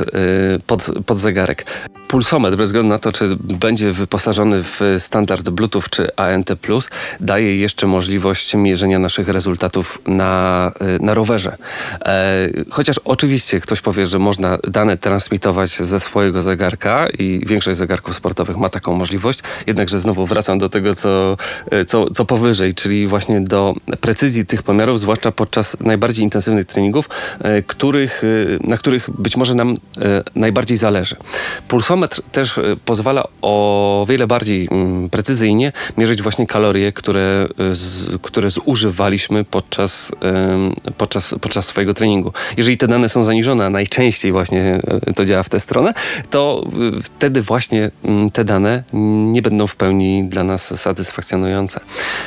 pod, 0.66 0.86
pod 1.06 1.18
zegarek. 1.18 1.66
Pulsometr, 2.08 2.56
bez 2.56 2.68
względu 2.68 2.88
na 2.88 2.98
to, 2.98 3.12
czy 3.12 3.36
będzie 3.40 3.92
wyposażony 3.92 4.62
w 4.62 4.80
standard 4.98 5.48
Bluetooth 5.50 5.82
czy 5.90 6.16
ANT+, 6.16 6.50
daje 7.20 7.56
jeszcze 7.56 7.86
możliwość 7.86 8.54
mierzenia 8.54 8.98
naszych 8.98 9.28
rezultatów 9.28 9.98
na, 10.06 10.72
na 11.00 11.14
rowerze. 11.14 11.56
E, 12.04 12.48
chociaż 12.70 13.00
oczywiście 13.04 13.60
ktoś 13.60 13.80
powie, 13.80 14.06
że 14.06 14.18
można 14.18 14.58
dane 14.68 14.96
transmitować 14.96 15.70
ze 15.70 16.00
swojego 16.00 16.42
zegarka 16.42 17.08
i 17.18 17.40
większość 17.46 17.78
zegarków 17.78 18.14
sportowych 18.14 18.56
ma 18.56 18.68
taką 18.68 18.94
możliwość, 18.94 19.40
jednakże 19.66 20.00
znowu 20.00 20.26
wracam 20.26 20.47
do 20.56 20.68
tego, 20.68 20.94
co, 20.94 21.36
y, 21.72 21.84
co, 21.84 22.10
co 22.10 22.24
powyżej, 22.24 22.74
czyli 22.74 23.06
właśnie 23.06 23.40
do 23.40 23.74
precyzji 24.00 24.46
tych 24.46 24.62
pomiarów, 24.62 25.00
zwłaszcza 25.00 25.32
podczas 25.32 25.76
najbardziej 25.80 26.24
intensywnych 26.24 26.66
treningów, 26.66 27.08
y, 27.58 27.62
których, 27.62 28.22
na 28.60 28.76
których 28.76 29.10
być 29.10 29.36
może 29.36 29.54
nam 29.54 29.76
najbardziej 30.34 30.76
zależy. 30.76 31.16
Pulsometr 31.68 32.22
też 32.32 32.58
e, 32.58 32.62
pozwala 32.84 33.24
o 33.42 34.06
wiele 34.08 34.26
bardziej 34.26 34.68
mm, 34.70 35.10
precyzyjnie 35.10 35.72
mierzyć 35.98 36.22
właśnie 36.22 36.46
kalorie, 36.46 36.92
które, 36.92 37.48
e, 38.14 38.18
które 38.22 38.50
zużywaliśmy 38.50 39.44
podczas, 39.44 40.12
podczas, 40.96 41.34
podczas 41.40 41.66
swojego 41.66 41.94
treningu. 41.94 42.32
Jeżeli 42.56 42.76
te 42.76 42.88
dane 42.88 43.08
są 43.08 43.24
zaniżone, 43.24 43.66
a 43.66 43.70
najczęściej 43.70 44.32
właśnie 44.32 44.80
e, 45.06 45.12
to 45.14 45.24
działa 45.24 45.42
w 45.42 45.48
tę 45.48 45.60
stronę, 45.60 45.94
to 46.30 46.64
wtedy 47.02 47.42
właśnie 47.42 47.90
mm, 48.04 48.30
te 48.30 48.44
dane 48.44 48.82
nie 49.32 49.42
będą 49.42 49.66
w 49.66 49.76
pełni 49.76 50.24
dla 50.24 50.37
nas 50.44 50.80
satysfakcjonujące. 50.80 51.80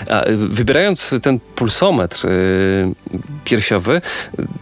A 0.10 0.24
wybierając 0.38 1.16
ten 1.22 1.40
pulsometr 1.56 2.28
piersiowy, 3.46 4.02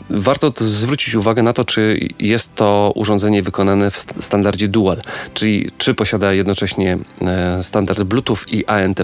warto 0.09 0.53
zwrócić 0.57 1.15
uwagę 1.15 1.43
na 1.43 1.53
to, 1.53 1.65
czy 1.65 1.99
jest 2.19 2.55
to 2.55 2.91
urządzenie 2.95 3.43
wykonane 3.43 3.91
w 3.91 4.05
standardzie 4.19 4.67
dual 4.67 5.01
czyli 5.33 5.71
czy 5.77 5.93
posiada 5.93 6.33
jednocześnie 6.33 6.97
e, 7.21 7.63
standard 7.63 8.03
Bluetooth 8.03 8.37
i 8.47 8.65
ANT+. 8.65 9.03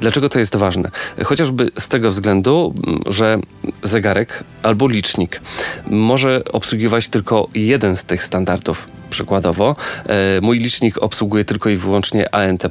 Dlaczego 0.00 0.28
to 0.28 0.38
jest 0.38 0.56
ważne? 0.56 0.90
Chociażby 1.24 1.70
z 1.78 1.88
tego 1.88 2.10
względu, 2.10 2.74
że 3.06 3.38
zegarek 3.82 4.44
albo 4.62 4.88
licznik 4.88 5.40
może 5.86 6.42
obsługiwać 6.52 7.08
tylko 7.08 7.48
jeden 7.54 7.96
z 7.96 8.04
tych 8.04 8.22
standardów 8.22 8.97
przykładowo. 9.10 9.76
E, 10.06 10.40
mój 10.40 10.58
licznik 10.58 11.02
obsługuje 11.02 11.44
tylko 11.44 11.70
i 11.70 11.76
wyłącznie 11.76 12.34
ANT+, 12.34 12.64
e, 12.64 12.70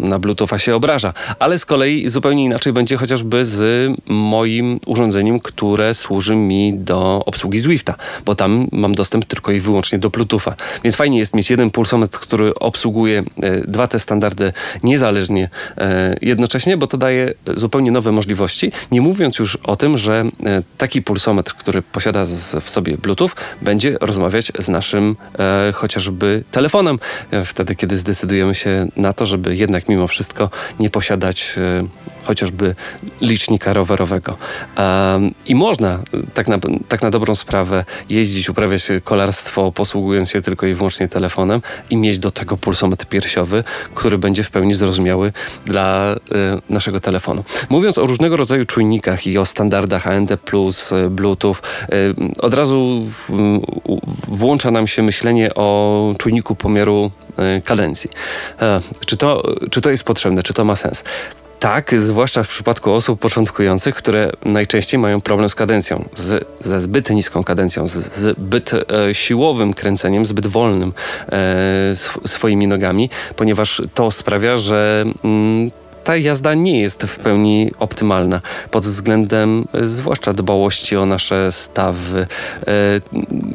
na 0.00 0.18
Bluetootha 0.18 0.58
się 0.58 0.74
obraża, 0.74 1.12
ale 1.38 1.58
z 1.58 1.66
kolei 1.66 2.08
zupełnie 2.08 2.44
inaczej 2.44 2.72
będzie 2.72 2.96
chociażby 2.96 3.44
z 3.44 3.90
moim 4.06 4.80
urządzeniem, 4.86 5.40
które 5.40 5.94
służy 5.94 6.36
mi 6.36 6.78
do 6.78 7.22
obsługi 7.26 7.58
Zwifta, 7.58 7.94
bo 8.24 8.34
tam 8.34 8.68
mam 8.72 8.94
dostęp 8.94 9.24
tylko 9.24 9.52
i 9.52 9.60
wyłącznie 9.60 9.98
do 9.98 10.10
Bluetootha. 10.10 10.54
Więc 10.84 10.96
fajnie 10.96 11.18
jest 11.18 11.34
mieć 11.34 11.50
jeden 11.50 11.70
pulsometr, 11.70 12.18
który 12.18 12.54
obsługuje 12.54 13.22
e, 13.42 13.60
dwa 13.60 13.86
te 13.86 13.98
standardy 13.98 14.52
niezależnie 14.82 15.48
jednocześnie, 16.22 16.76
bo 16.76 16.86
to 16.86 16.96
daje 16.96 17.34
zupełnie 17.54 17.90
nowe 17.90 18.12
możliwości, 18.12 18.72
nie 18.90 19.00
mówiąc 19.00 19.38
już 19.38 19.56
o 19.56 19.76
tym, 19.76 19.98
że 19.98 20.24
taki 20.78 21.02
pulsometr, 21.02 21.54
który 21.54 21.82
posiada 21.82 22.24
w 22.60 22.70
sobie 22.70 22.98
Bluetooth, 22.98 23.30
będzie 23.62 23.96
rozmawiać 24.00 24.52
z 24.58 24.68
naszym 24.68 25.16
e, 25.38 25.72
chociażby 25.72 26.44
telefonem, 26.50 26.98
e, 27.30 27.44
wtedy 27.44 27.74
kiedy 27.74 27.98
zdecydujemy 27.98 28.54
się 28.54 28.86
na 28.96 29.12
to, 29.12 29.26
żeby 29.26 29.56
jednak 29.56 29.88
mimo 29.88 30.06
wszystko 30.06 30.50
nie 30.78 30.90
posiadać 30.90 31.54
e, 31.58 32.08
chociażby 32.28 32.74
licznika 33.20 33.72
rowerowego. 33.72 34.36
I 35.46 35.54
można 35.54 35.98
tak 36.34 36.48
na, 36.48 36.58
tak 36.88 37.02
na 37.02 37.10
dobrą 37.10 37.34
sprawę 37.34 37.84
jeździć, 38.10 38.48
uprawiać 38.48 38.88
kolarstwo, 39.04 39.72
posługując 39.72 40.30
się 40.30 40.40
tylko 40.40 40.66
i 40.66 40.74
wyłącznie 40.74 41.08
telefonem 41.08 41.62
i 41.90 41.96
mieć 41.96 42.18
do 42.18 42.30
tego 42.30 42.56
pulsometr 42.56 43.06
piersiowy, 43.06 43.64
który 43.94 44.18
będzie 44.18 44.42
w 44.42 44.50
pełni 44.50 44.74
zrozumiały 44.74 45.32
dla 45.66 46.14
y, 46.14 46.18
naszego 46.68 47.00
telefonu. 47.00 47.44
Mówiąc 47.68 47.98
o 47.98 48.06
różnego 48.06 48.36
rodzaju 48.36 48.64
czujnikach 48.64 49.26
i 49.26 49.38
o 49.38 49.44
standardach 49.44 50.06
AND+, 50.06 50.32
Bluetooth, 51.10 51.56
od 52.38 52.54
razu 52.54 53.06
w, 53.06 53.60
włącza 54.28 54.70
nam 54.70 54.86
się 54.86 55.02
myślenie 55.18 55.54
o 55.54 56.14
czujniku 56.18 56.54
pomiaru 56.54 57.10
kadencji. 57.64 58.10
Czy 59.06 59.16
to, 59.16 59.42
czy 59.70 59.80
to 59.80 59.90
jest 59.90 60.04
potrzebne, 60.04 60.42
czy 60.42 60.54
to 60.54 60.64
ma 60.64 60.76
sens? 60.76 61.04
Tak, 61.58 61.94
zwłaszcza 62.00 62.42
w 62.42 62.48
przypadku 62.48 62.92
osób 62.92 63.20
początkujących, 63.20 63.94
które 63.94 64.32
najczęściej 64.44 65.00
mają 65.00 65.20
problem 65.20 65.50
z 65.50 65.54
kadencją, 65.54 66.08
z, 66.14 66.46
ze 66.60 66.80
zbyt 66.80 67.10
niską 67.10 67.44
kadencją, 67.44 67.86
z 67.86 67.92
zbyt 67.92 68.72
e, 68.74 69.14
siłowym 69.14 69.74
kręceniem, 69.74 70.24
zbyt 70.24 70.46
wolnym 70.46 70.92
e, 71.28 71.90
sw 71.90 72.28
swoimi 72.28 72.66
nogami, 72.66 73.10
ponieważ 73.36 73.82
to 73.94 74.10
sprawia, 74.10 74.56
że 74.56 75.04
mm, 75.24 75.70
ta 76.08 76.16
jazda 76.16 76.54
nie 76.54 76.80
jest 76.80 77.02
w 77.02 77.18
pełni 77.18 77.70
optymalna 77.78 78.40
pod 78.70 78.84
względem 78.84 79.64
zwłaszcza 79.82 80.32
dbałości 80.32 80.96
o 80.96 81.06
nasze 81.06 81.52
stawy. 81.52 82.26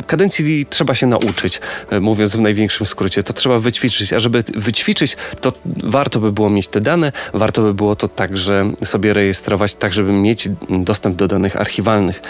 Kadencji 0.07 0.65
trzeba 0.65 0.95
się 0.95 1.07
nauczyć, 1.07 1.61
mówiąc 2.01 2.35
w 2.35 2.39
największym 2.39 2.85
skrócie. 2.85 3.23
To 3.23 3.33
trzeba 3.33 3.59
wyćwiczyć, 3.59 4.13
a 4.13 4.19
żeby 4.19 4.43
wyćwiczyć, 4.55 5.17
to 5.41 5.53
warto 5.83 6.19
by 6.19 6.31
było 6.31 6.49
mieć 6.49 6.67
te 6.67 6.81
dane, 6.81 7.11
warto 7.33 7.61
by 7.61 7.73
było 7.73 7.95
to 7.95 8.07
także 8.07 8.71
sobie 8.83 9.13
rejestrować, 9.13 9.75
tak 9.75 9.93
żeby 9.93 10.11
mieć 10.11 10.49
dostęp 10.69 11.15
do 11.15 11.27
danych 11.27 11.55
archiwalnych. 11.55 12.21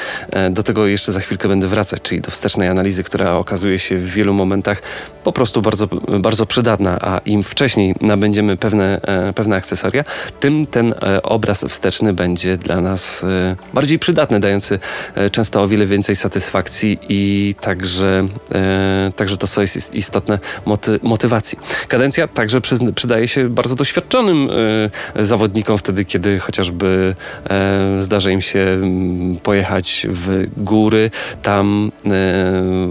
Do 0.52 0.64
tego 0.64 0.88
jeszcze 0.88 1.12
za 1.12 1.20
chwilkę 1.20 1.48
będę 1.48 1.68
wracać, 1.68 2.02
czyli 2.02 2.22
do 2.22 2.32
wstecznej 2.32 2.68
analizy, 2.68 3.04
która 3.04 3.36
okazuje 3.36 3.80
się 3.80 3.98
w 3.98 4.06
wielu 4.06 4.34
momentach 4.34 4.82
po 5.24 5.32
prostu 5.32 5.62
bardzo, 5.62 5.88
bardzo 6.20 6.46
przydatna, 6.46 6.98
a 7.02 7.18
im 7.26 7.44
wcześniej 7.44 7.96
nabędziemy 8.02 8.58
pewne, 8.58 9.02
e, 9.02 9.34
pewne 9.34 9.56
akcesoria, 9.56 10.04
tym 10.40 10.66
ten 10.66 10.94
e, 10.94 11.24
obraz 11.24 11.66
wsteczny 11.70 12.14
będzie 12.14 12.58
dla 12.58 12.82
nas 12.82 13.24
e, 13.24 13.56
bardziej 13.74 14.00
przydatny, 14.00 14.40
dający 14.40 14.80
często 15.32 15.62
o 15.62 15.68
wiele 15.68 15.86
więcej 15.86 16.16
satysfakcji 16.16 17.00
i 17.10 17.56
także, 17.62 18.28
także 19.16 19.38
to, 19.38 19.48
co 19.48 19.62
jest 19.62 19.94
istotne, 19.96 20.40
moty, 20.66 21.00
motywacji. 21.04 21.60
Kadencja 21.88 22.28
także 22.28 22.62
przydaje 22.96 23.28
się 23.28 23.50
bardzo 23.50 23.76
doświadczonym 23.76 24.50
zawodnikom 25.20 25.78
wtedy, 25.78 26.06
kiedy 26.06 26.40
chociażby 26.40 27.16
zdarza 28.00 28.32
im 28.32 28.42
się 28.42 28.60
mm, 28.60 29.38
pojechać 29.38 30.08
w 30.10 30.46
góry, 30.58 31.12
tam 31.42 31.92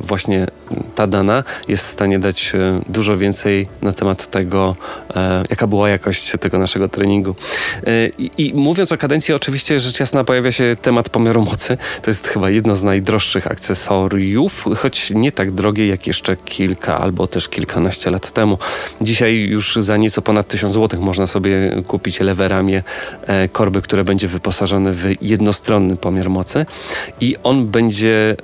właśnie 0.01 0.47
ta 0.95 1.07
dana 1.07 1.45
jest 1.69 1.85
w 1.85 1.91
stanie 1.91 2.19
dać 2.19 2.53
e, 2.55 2.81
dużo 2.89 3.17
więcej 3.17 3.69
na 3.83 3.93
temat 3.93 4.27
tego, 4.27 4.77
e, 5.17 5.45
jaka 5.51 5.67
była 5.67 5.89
jakość 5.89 6.33
tego 6.41 6.59
naszego 6.59 6.89
treningu. 6.89 7.35
E, 7.87 8.09
I, 8.19 8.31
I, 8.39 8.55
mówiąc 8.55 8.93
o 8.93 8.97
kadencji, 8.99 9.35
oczywiście 9.35 9.81
rzecz 9.81 10.01
jasna 10.01 10.25
pojawia 10.25 10.53
się 10.53 10.77
temat 10.83 11.09
pomiaru 11.09 11.43
mocy. 11.43 11.79
To 12.03 12.11
jest 12.11 12.29
chyba 12.29 12.51
jedno 12.51 12.77
z 12.77 12.83
najdroższych 12.83 13.47
akcesoriów, 13.47 14.65
choć 14.77 15.11
nie 15.11 15.33
tak 15.33 15.51
drogie 15.51 15.87
jak 15.87 16.07
jeszcze 16.07 16.37
kilka 16.37 17.01
albo 17.01 17.27
też 17.27 17.49
kilkanaście 17.49 18.11
lat 18.11 18.33
temu. 18.33 18.59
Dzisiaj 19.01 19.39
już 19.39 19.77
za 19.77 19.97
nieco 19.97 20.23
ponad 20.23 20.49
1000 20.49 20.73
zł 20.73 21.01
można 21.01 21.27
sobie 21.27 21.83
kupić 21.87 22.21
lewe 22.21 22.49
ramię 22.49 22.83
korby, 23.53 23.83
które 23.83 24.05
będzie 24.05 24.29
wyposażone 24.29 24.93
w 24.93 25.23
jednostronny 25.23 25.97
pomiar 25.97 26.31
mocy 26.31 26.67
i 27.21 27.37
on 27.43 27.67
będzie 27.67 28.37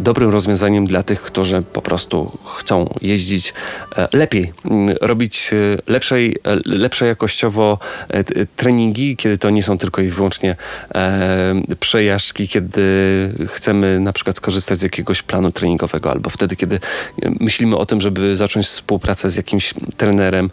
dobrym 0.00 0.30
rozwiązaniem 0.30 0.84
dla 0.86 1.02
tych, 1.02 1.23
którzy 1.24 1.62
po 1.62 1.82
prostu 1.82 2.38
chcą 2.56 2.94
jeździć 3.02 3.54
e, 3.96 4.08
lepiej, 4.12 4.52
robić 5.00 5.50
e, 5.52 5.56
lepszej, 5.86 6.36
e, 6.44 6.56
lepsze 6.64 7.06
jakościowo 7.06 7.78
treningi, 8.56 9.16
kiedy 9.16 9.38
to 9.38 9.50
nie 9.50 9.62
są 9.62 9.78
tylko 9.78 10.02
i 10.02 10.08
wyłącznie 10.08 10.56
przejażdżki, 11.80 12.48
kiedy 12.48 12.82
chcemy 13.46 14.00
na 14.00 14.12
przykład 14.12 14.36
skorzystać 14.36 14.78
z 14.78 14.82
jakiegoś 14.82 15.22
planu 15.22 15.52
treningowego, 15.52 16.10
albo 16.10 16.30
wtedy, 16.30 16.56
kiedy 16.56 16.80
myślimy 17.40 17.76
o 17.76 17.86
tym, 17.86 18.00
żeby 18.00 18.36
zacząć 18.36 18.66
współpracę 18.66 19.30
z 19.30 19.36
jakimś 19.36 19.74
trenerem. 19.96 20.50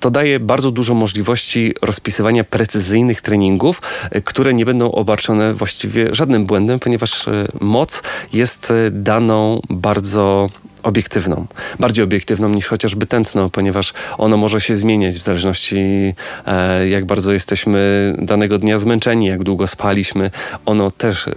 To 0.00 0.10
daje 0.10 0.40
bardzo 0.40 0.70
dużo 0.70 0.94
możliwości 0.94 1.74
rozpisywania 1.82 2.44
precyzyjnych 2.44 3.20
treningów, 3.20 3.82
które 4.24 4.54
nie 4.54 4.64
będą 4.64 4.92
obarczone 4.92 5.54
właściwie 5.54 6.14
żadnym 6.14 6.46
błędem, 6.46 6.78
ponieważ 6.78 7.26
moc 7.60 8.02
jest 8.32 8.72
daną 8.90 9.60
bardzo 9.70 10.05
bardzo 10.06 10.46
obiektywną, 10.86 11.46
bardziej 11.80 12.04
obiektywną 12.04 12.48
niż 12.48 12.66
chociażby 12.66 13.06
tętno, 13.06 13.50
ponieważ 13.50 13.92
ono 14.18 14.36
może 14.36 14.60
się 14.60 14.76
zmieniać 14.76 15.16
w 15.16 15.22
zależności 15.22 16.14
e, 16.46 16.88
jak 16.88 17.04
bardzo 17.04 17.32
jesteśmy 17.32 18.12
danego 18.18 18.58
dnia 18.58 18.78
zmęczeni, 18.78 19.26
jak 19.26 19.42
długo 19.42 19.66
spaliśmy. 19.66 20.30
Ono 20.66 20.90
też 20.90 21.28
e, 21.28 21.32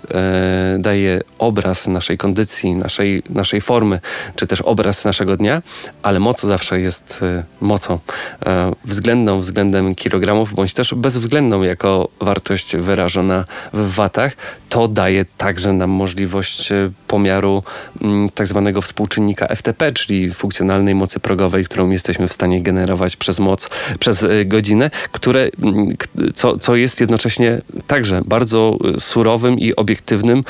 daje 0.79 1.22
obraz 1.39 1.88
naszej 1.88 2.18
kondycji, 2.18 2.75
naszej, 2.75 3.24
naszej 3.29 3.62
formy, 3.62 4.00
czy 4.36 4.48
też 4.48 4.62
obraz 4.62 5.06
naszego 5.06 5.38
dnia, 5.38 5.62
ale 6.03 6.20
moc 6.20 6.41
zawsze 6.41 6.79
jest 6.79 7.20
e, 7.22 7.44
mocą 7.62 8.00
względną 8.86 9.39
względem 9.39 9.96
kilogramów, 9.96 10.53
bądź 10.53 10.74
też 10.74 10.94
bezwzględną 10.94 11.63
jako 11.63 12.10
wartość 12.22 12.75
wyrażona 12.75 13.46
w 13.74 13.94
watach. 13.94 14.34
To 14.70 14.88
daje 14.88 15.25
także 15.38 15.74
nam 15.74 15.89
możliwość 15.89 16.70
pomiaru 17.08 17.63
mm, 18.01 18.29
tak 18.29 18.48
zwanego 18.48 18.82
współczynnika 18.82 19.38
FTP, 19.48 19.91
czyli 19.91 20.34
funkcjonalnej 20.34 20.96
mocy 20.96 21.19
progowej, 21.19 21.65
którą 21.65 21.89
jesteśmy 21.89 22.27
w 22.27 22.34
stanie 22.34 22.64
generować 22.64 23.16
przez 23.16 23.40
moc, 23.40 23.70
przez 24.00 24.24
e, 24.24 24.46
godzinę, 24.46 24.92
które, 25.11 25.50
mm, 25.64 25.87
co, 26.33 26.57
co 26.57 26.75
jest 26.75 27.00
jednocześnie 27.00 27.61
także 27.87 28.22
bardzo 28.25 28.77
e, 28.96 29.00
surowym 29.00 29.59
i 29.59 29.75
obiektywnym 29.75 30.44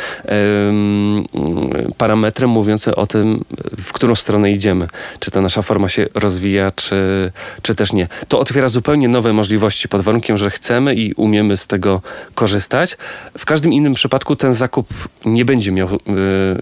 parametrem 1.98 2.50
mówiącym 2.50 2.94
o 2.94 3.08
tym, 3.08 3.44
w 3.82 3.94
którą 3.94 4.16
stronę 4.16 4.52
idziemy. 4.52 4.88
Czy 5.20 5.32
ta 5.32 5.42
nasza 5.42 5.62
forma 5.62 5.90
się 5.90 6.06
rozwija, 6.14 6.72
czy, 6.72 7.32
czy 7.62 7.76
też 7.76 7.94
nie. 7.94 8.08
To 8.28 8.40
otwiera 8.40 8.70
zupełnie 8.70 9.08
nowe 9.08 9.34
możliwości 9.34 9.88
pod 9.88 10.02
warunkiem, 10.02 10.38
że 10.38 10.50
chcemy 10.50 10.96
i 10.96 11.14
umiemy 11.14 11.58
z 11.58 11.68
tego 11.68 12.02
korzystać. 12.36 12.98
W 13.38 13.46
każdym 13.46 13.74
innym 13.74 13.94
przypadku 13.94 14.36
ten 14.36 14.54
zakup 14.54 14.88
nie 15.26 15.46
będzie 15.46 15.72
miał 15.72 15.88
y, 15.96 16.00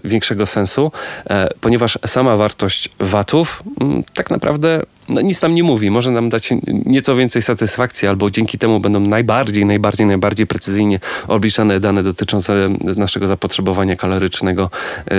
większego 0.04 0.46
sensu, 0.46 0.92
e, 1.30 1.48
ponieważ 1.60 1.98
sama 2.18 2.36
wartość 2.36 2.88
watów 3.00 3.62
mm, 3.80 4.04
tak 4.14 4.30
naprawdę 4.30 4.82
no, 5.08 5.20
nic 5.20 5.42
nam 5.42 5.54
nie 5.54 5.62
mówi. 5.62 5.90
Może 5.90 6.10
nam 6.10 6.28
dać 6.28 6.50
nieco 6.66 7.16
więcej 7.16 7.42
satysfakcji, 7.42 8.08
albo 8.08 8.30
dzięki 8.30 8.58
temu 8.58 8.80
będą 8.80 9.00
najbardziej, 9.00 9.66
najbardziej, 9.66 10.06
najbardziej 10.06 10.46
precyzyjnie 10.46 11.00
obliczane 11.28 11.80
dane 11.80 12.02
dotyczące 12.02 12.68
naszego 12.96 13.26
zapotrzebowania 13.28 13.96
kalorycznego 13.96 14.70
yy, 15.10 15.16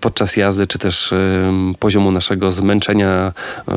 podczas 0.00 0.36
jazdy, 0.36 0.66
czy 0.66 0.78
też 0.78 1.12
yy, 1.12 1.74
poziomu 1.78 2.10
naszego 2.10 2.50
zmęczenia, 2.50 3.32
yy, 3.68 3.74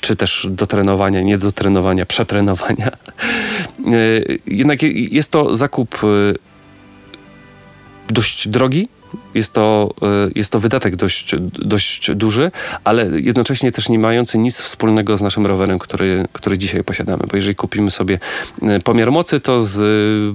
czy 0.00 0.16
też 0.16 0.46
dotrenowania, 0.50 1.20
niedotrenowania, 1.20 2.06
przetrenowania. 2.06 2.90
Y, 3.92 4.38
jednak 4.46 4.82
jest 4.92 5.30
to 5.30 5.56
zakup 5.56 6.04
y, 6.04 6.34
dość 8.08 8.48
drogi, 8.48 8.88
jest 9.38 9.52
to, 9.52 9.94
e, 10.02 10.30
jest 10.34 10.52
to 10.52 10.60
wydatek 10.60 10.96
dość, 10.96 11.34
dość 11.58 12.10
duży, 12.14 12.50
ale 12.84 13.06
jednocześnie 13.20 13.72
też 13.72 13.88
nie 13.88 13.98
mający 13.98 14.38
nic 14.38 14.60
wspólnego 14.60 15.16
z 15.16 15.22
naszym 15.22 15.46
rowerem, 15.46 15.78
który, 15.78 16.26
który 16.32 16.58
dzisiaj 16.58 16.84
posiadamy. 16.84 17.24
Bo 17.30 17.36
jeżeli 17.36 17.54
kupimy 17.54 17.90
sobie 17.90 18.18
e, 18.62 18.80
pomiar 18.80 19.12
mocy, 19.12 19.40
to 19.40 19.60
z 19.60 19.78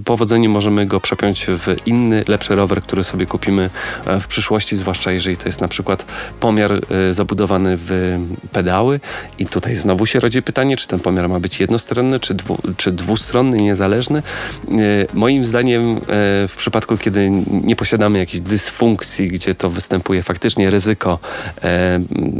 powodzeniem 0.03 0.51
możemy 0.51 0.85
go 0.85 0.99
przepiąć 0.99 1.45
w 1.47 1.75
inny, 1.85 2.23
lepszy 2.27 2.55
rower, 2.55 2.81
który 2.81 3.03
sobie 3.03 3.25
kupimy 3.25 3.69
e, 4.05 4.19
w 4.19 4.27
przyszłości, 4.27 4.77
zwłaszcza 4.77 5.11
jeżeli 5.11 5.37
to 5.37 5.45
jest 5.45 5.61
na 5.61 5.67
przykład 5.67 6.05
pomiar 6.39 6.81
zabudowany 7.11 7.77
w 7.77 8.17
pedały. 8.51 8.99
I 9.39 9.45
tutaj 9.45 9.75
znowu 9.75 10.05
się 10.05 10.19
rodzi 10.19 10.41
pytanie, 10.41 10.77
czy 10.77 10.87
ten 10.87 10.99
pomiar 10.99 11.29
ma 11.29 11.39
być 11.39 11.59
jednostronny, 11.59 12.19
czy, 12.19 12.33
dwu, 12.33 12.57
czy 12.77 12.91
dwustronny, 12.91 13.57
niezależny. 13.57 14.23
Moim 15.13 15.43
zdaniem 15.43 15.99
w 16.47 16.53
przypadku, 16.57 16.97
kiedy 16.97 17.29
nie 17.51 17.75
posiadamy 17.75 18.19
jakiejś 18.19 18.41
dysfunkcji, 18.41 18.92
funkcji, 18.93 19.27
gdzie 19.27 19.55
to 19.55 19.69
występuje 19.69 20.23
faktycznie 20.23 20.69
ryzyko 20.69 21.19
e, 21.63 21.99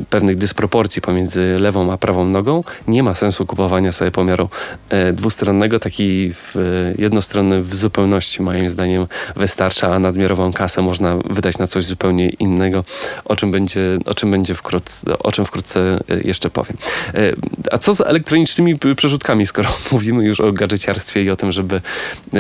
pewnych 0.10 0.38
dysproporcji 0.38 1.02
pomiędzy 1.02 1.60
lewą 1.60 1.92
a 1.92 1.98
prawą 1.98 2.26
nogą, 2.26 2.64
nie 2.88 3.04
ma 3.04 3.16
sensu 3.16 3.46
kupowania 3.46 3.92
sobie 3.92 4.12
pomiaru 4.12 4.50
e, 4.90 5.14
dwustronnego. 5.14 5.80
Taki 5.80 6.34
w, 6.34 6.56
jednostronny 6.98 7.62
w 7.62 7.76
zupełności 7.76 8.42
moim 8.42 8.70
zdaniem 8.70 9.08
wystarcza, 9.36 9.94
a 9.94 10.00
nadmiarową 10.00 10.54
kasę 10.54 10.82
można 10.82 11.18
wydać 11.30 11.58
na 11.58 11.68
coś 11.68 11.86
zupełnie 11.86 12.30
innego, 12.30 12.84
o 13.26 13.36
czym 13.36 13.52
będzie, 13.52 13.82
o 14.06 14.14
czym 14.14 14.32
będzie 14.32 14.54
wkrótce, 14.54 15.20
o 15.20 15.32
czym 15.32 15.46
wkrótce 15.46 16.00
e, 16.10 16.22
jeszcze 16.24 16.50
powiem. 16.50 16.78
E, 17.14 17.34
a 17.72 17.78
co 17.78 17.96
z 17.96 18.02
elektronicznymi 18.02 18.80
przerzutkami, 18.96 19.46
skoro 19.46 19.70
mówimy 19.92 20.26
już 20.26 20.40
o 20.40 20.52
gadżeciarstwie 20.52 21.24
i 21.24 21.30
o 21.30 21.36
tym, 21.36 21.52
żeby, 21.52 21.76
e, 21.76 22.40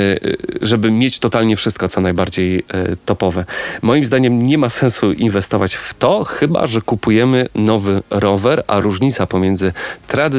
żeby 0.62 0.91
mieć 0.91 1.19
totalnie 1.19 1.56
wszystko, 1.56 1.88
co 1.88 2.02
najbardziej 2.02 2.63
topowe. 3.06 3.45
Moim 3.82 3.92
zdaniem 4.01 4.45
nie 4.45 4.58
ma 4.58 4.69
sensu 4.69 5.12
inwestować 5.12 5.75
w 5.75 5.93
to, 5.93 6.23
chyba 6.23 6.65
że 6.65 6.82
kupujemy 6.82 7.47
nowy 7.56 8.01
rower, 8.10 8.63
a 8.67 8.79
różnica 8.79 9.27
pomiędzy 9.27 9.73
e, 10.13 10.23
e, 10.25 10.32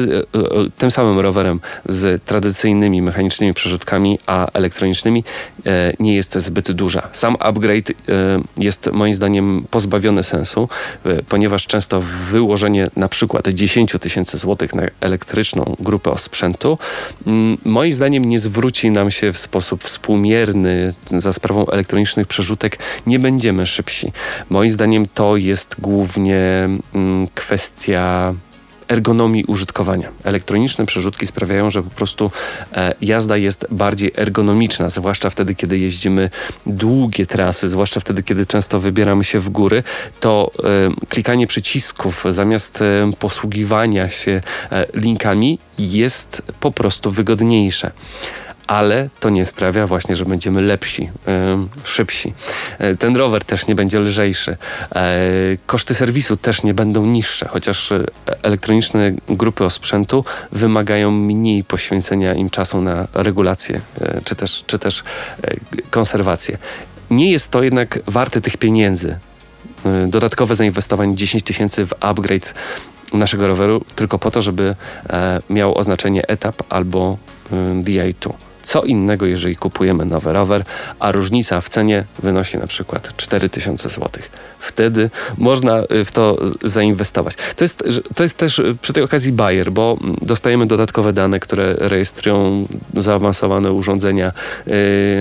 tym 0.77 0.91
samym 0.91 1.19
rowerem 1.19 1.59
z 1.85 2.23
tradycyjnymi 2.23 3.01
mechanicznymi 3.01 3.53
przerzutkami 3.53 4.19
a 4.27 4.47
elektronicznymi 4.53 5.23
e, 5.65 5.93
nie 5.99 6.15
jest 6.15 6.35
zbyt 6.35 6.71
duża. 6.71 7.09
Sam 7.11 7.35
upgrade 7.39 7.91
jest 8.57 8.89
moim 8.91 9.13
zdaniem 9.13 9.65
pozbawiony 9.71 10.23
sensu, 10.23 10.69
ponieważ 11.29 11.67
często 11.67 12.01
wyłożenie 12.31 12.89
na 12.95 13.07
przykład 13.07 13.47
10 13.47 13.95
tysięcy 13.99 14.37
złotych 14.37 14.75
na 14.75 14.83
elektryczną 15.01 15.75
grupę 15.79 16.11
osprzętu 16.11 16.77
mm, 17.27 17.57
moim 17.65 17.93
zdaniem 17.93 18.25
nie 18.25 18.39
zwróci 18.39 18.91
nam 18.91 19.11
się 19.11 19.33
w 19.33 19.37
sposób 19.37 19.83
współmierny 19.83 20.91
za 21.11 21.33
sprawą 21.33 21.67
elektronicznych 21.67 22.27
przerzutek. 22.27 22.79
Nie 23.07 23.19
będzie 23.19 23.44
będziemy 23.45 23.65
szybsi. 23.65 24.11
Moim 24.49 24.71
zdaniem 24.71 25.05
to 25.13 25.37
jest 25.37 25.75
głównie 25.79 26.69
mm, 26.93 27.27
kwestia 27.35 28.33
ergonomii 28.87 29.43
użytkowania. 29.47 30.09
Elektroniczne 30.23 30.85
przerzutki 30.85 31.27
sprawiają, 31.27 31.69
że 31.69 31.83
po 31.83 31.89
prostu 31.89 32.31
e, 32.73 32.93
jazda 33.01 33.37
jest 33.37 33.67
bardziej 33.71 34.11
ergonomiczna, 34.15 34.89
zwłaszcza 34.89 35.29
wtedy, 35.29 35.55
kiedy 35.55 35.77
jeździmy 35.77 36.29
długie 36.65 37.25
trasy, 37.25 37.67
zwłaszcza 37.67 37.99
wtedy, 37.99 38.23
kiedy 38.23 38.45
często 38.45 38.79
wybieramy 38.79 39.23
się 39.23 39.39
w 39.39 39.49
góry, 39.49 39.83
to 40.19 40.51
e, 40.63 41.07
klikanie 41.09 41.47
przycisków 41.47 42.23
zamiast 42.29 42.81
e, 42.81 43.11
posługiwania 43.19 44.09
się 44.09 44.41
linkami 44.93 45.59
jest 45.77 46.41
po 46.59 46.71
prostu 46.71 47.11
wygodniejsze 47.11 47.91
ale 48.67 49.09
to 49.19 49.29
nie 49.29 49.45
sprawia 49.45 49.87
właśnie, 49.87 50.15
że 50.15 50.25
będziemy 50.25 50.61
lepsi, 50.61 51.09
szybsi. 51.83 52.33
E, 52.79 52.95
ten 52.95 53.15
rower 53.15 53.43
też 53.43 53.67
nie 53.67 53.75
będzie 53.75 53.99
lżejszy. 53.99 54.57
E, 54.95 55.17
koszty 55.65 55.95
serwisu 55.95 56.37
też 56.37 56.63
nie 56.63 56.73
będą 56.73 57.05
niższe, 57.05 57.47
chociaż 57.47 57.91
e, 57.91 58.05
elektroniczne 58.43 59.11
grupy 59.29 59.63
osprzętu 59.63 60.25
wymagają 60.51 61.11
mniej 61.11 61.63
poświęcenia 61.63 62.33
im 62.33 62.49
czasu 62.49 62.81
na 62.81 63.07
regulację 63.13 63.81
czy 64.23 64.35
też, 64.35 64.63
czy 64.67 64.79
też 64.79 65.03
konserwację. 65.89 66.57
Nie 67.09 67.31
jest 67.31 67.51
to 67.51 67.63
jednak 67.63 67.99
warte 68.07 68.41
tych 68.41 68.57
pieniędzy. 68.57 69.19
Dodatkowe 70.07 70.55
zainwestowanie 70.55 71.15
10 71.15 71.43
tysięcy 71.43 71.85
w 71.85 71.93
upgrade 71.99 72.53
naszego 73.13 73.47
roweru 73.47 73.85
tylko 73.95 74.19
po 74.19 74.31
to, 74.31 74.41
żeby 74.41 74.75
miał 75.49 75.77
oznaczenie 75.77 76.27
etap 76.27 76.63
albo 76.69 77.17
DI2. 77.83 78.33
Co 78.65 78.81
innego, 78.81 79.25
jeżeli 79.25 79.55
kupujemy 79.55 80.05
nowy 80.05 80.33
rower, 80.33 80.63
a 80.99 81.11
różnica 81.11 81.61
w 81.61 81.69
cenie 81.69 82.03
wynosi 82.19 82.57
na 82.57 82.67
przykład 82.67 83.15
4000 83.17 83.89
zł. 83.89 84.09
Wtedy 84.65 85.09
można 85.37 85.83
y, 85.91 86.05
w 86.05 86.11
to 86.11 86.37
zainwestować. 86.63 87.35
To 87.55 87.63
jest, 87.63 87.83
to 88.15 88.23
jest 88.23 88.37
też 88.37 88.59
y, 88.59 88.77
przy 88.81 88.93
tej 88.93 89.03
okazji 89.03 89.31
Bayer, 89.31 89.71
bo 89.71 89.97
dostajemy 90.21 90.65
dodatkowe 90.65 91.13
dane, 91.13 91.39
które 91.39 91.73
rejestrują 91.77 92.67
zaawansowane 92.97 93.71
urządzenia 93.71 94.31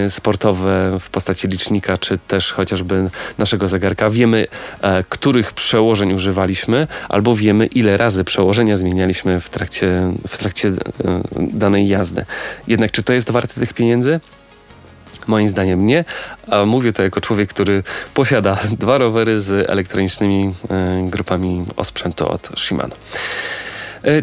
y, 0.06 0.10
sportowe 0.10 0.96
w 1.00 1.10
postaci 1.10 1.48
licznika, 1.48 1.96
czy 1.96 2.18
też 2.18 2.52
chociażby 2.52 3.10
naszego 3.38 3.68
zegarka. 3.68 4.10
Wiemy, 4.10 4.46
e, 4.80 5.02
których 5.08 5.52
przełożeń 5.52 6.12
używaliśmy, 6.12 6.86
albo 7.08 7.34
wiemy, 7.34 7.66
ile 7.66 7.96
razy 7.96 8.24
przełożenia 8.24 8.76
zmienialiśmy 8.76 9.40
w 9.40 9.48
trakcie, 9.48 10.12
w 10.28 10.38
trakcie 10.38 10.72
danej 11.36 11.88
jazdy. 11.88 12.24
Jednak 12.66 12.90
czy 12.90 13.02
to 13.02 13.12
jest 13.12 13.26
warte 13.34 13.60
tych 13.60 13.72
pieniędzy? 13.72 14.20
Moim 15.26 15.48
zdaniem 15.48 15.86
nie, 15.86 16.04
a 16.50 16.64
mówię 16.64 16.92
to 16.92 17.02
jako 17.02 17.20
człowiek, 17.20 17.50
który 17.50 17.82
posiada 18.14 18.58
dwa 18.82 18.98
rowery 18.98 19.40
z 19.40 19.70
elektronicznymi 19.70 20.54
e, 20.70 21.04
grupami 21.08 21.64
osprzętu 21.76 22.28
od 22.28 22.48
Shimano. 22.56 22.94
E, 24.04 24.22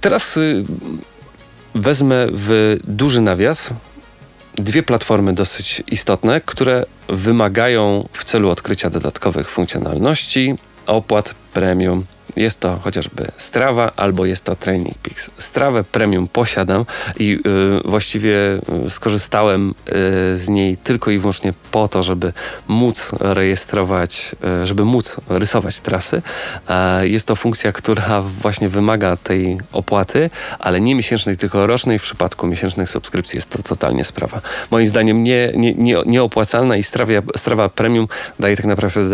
teraz 0.00 0.36
y, 0.36 0.64
wezmę 1.74 2.26
w 2.32 2.76
duży 2.84 3.20
nawias 3.20 3.70
dwie 4.54 4.82
platformy 4.82 5.32
dosyć 5.32 5.82
istotne, 5.86 6.40
które 6.40 6.84
wymagają 7.08 8.08
w 8.12 8.24
celu 8.24 8.50
odkrycia 8.50 8.90
dodatkowych 8.90 9.50
funkcjonalności 9.50 10.54
opłat 10.86 11.34
premium 11.52 12.04
jest 12.36 12.60
to 12.60 12.78
chociażby 12.78 13.32
Strava 13.36 13.90
albo 13.96 14.26
jest 14.26 14.44
to 14.44 14.56
Training 14.56 14.98
Peaks. 14.98 15.30
Strawę 15.38 15.84
premium 15.84 16.28
posiadam 16.28 16.84
i 17.18 17.32
y, 17.32 17.88
właściwie 17.88 18.36
y, 18.86 18.90
skorzystałem 18.90 19.70
y, 19.70 19.72
z 20.36 20.48
niej 20.48 20.76
tylko 20.76 21.10
i 21.10 21.18
wyłącznie 21.18 21.54
po 21.70 21.88
to, 21.88 22.02
żeby 22.02 22.32
móc 22.68 23.10
rejestrować, 23.20 24.36
y, 24.62 24.66
żeby 24.66 24.84
móc 24.84 25.16
rysować 25.28 25.80
trasy. 25.80 26.22
jest 27.02 27.26
to 27.26 27.36
funkcja, 27.36 27.72
która 27.72 28.22
właśnie 28.22 28.68
wymaga 28.68 29.16
tej 29.16 29.58
opłaty, 29.72 30.30
ale 30.58 30.80
nie 30.80 30.94
miesięcznej, 30.94 31.36
tylko 31.36 31.66
rocznej. 31.66 31.98
W 31.98 32.02
przypadku 32.02 32.46
miesięcznych 32.46 32.90
subskrypcji 32.90 33.36
jest 33.36 33.50
to 33.50 33.62
totalnie 33.62 34.04
sprawa. 34.04 34.40
Moim 34.70 34.86
zdaniem 34.86 35.22
nie, 35.22 35.52
nie, 35.56 35.74
nie, 35.74 35.96
nieopłacalna 36.06 36.76
i 36.76 36.82
Strawa, 36.82 37.12
Strawa 37.36 37.68
Premium 37.68 38.08
daje 38.40 38.56
tak 38.56 38.66
naprawdę 38.66 39.10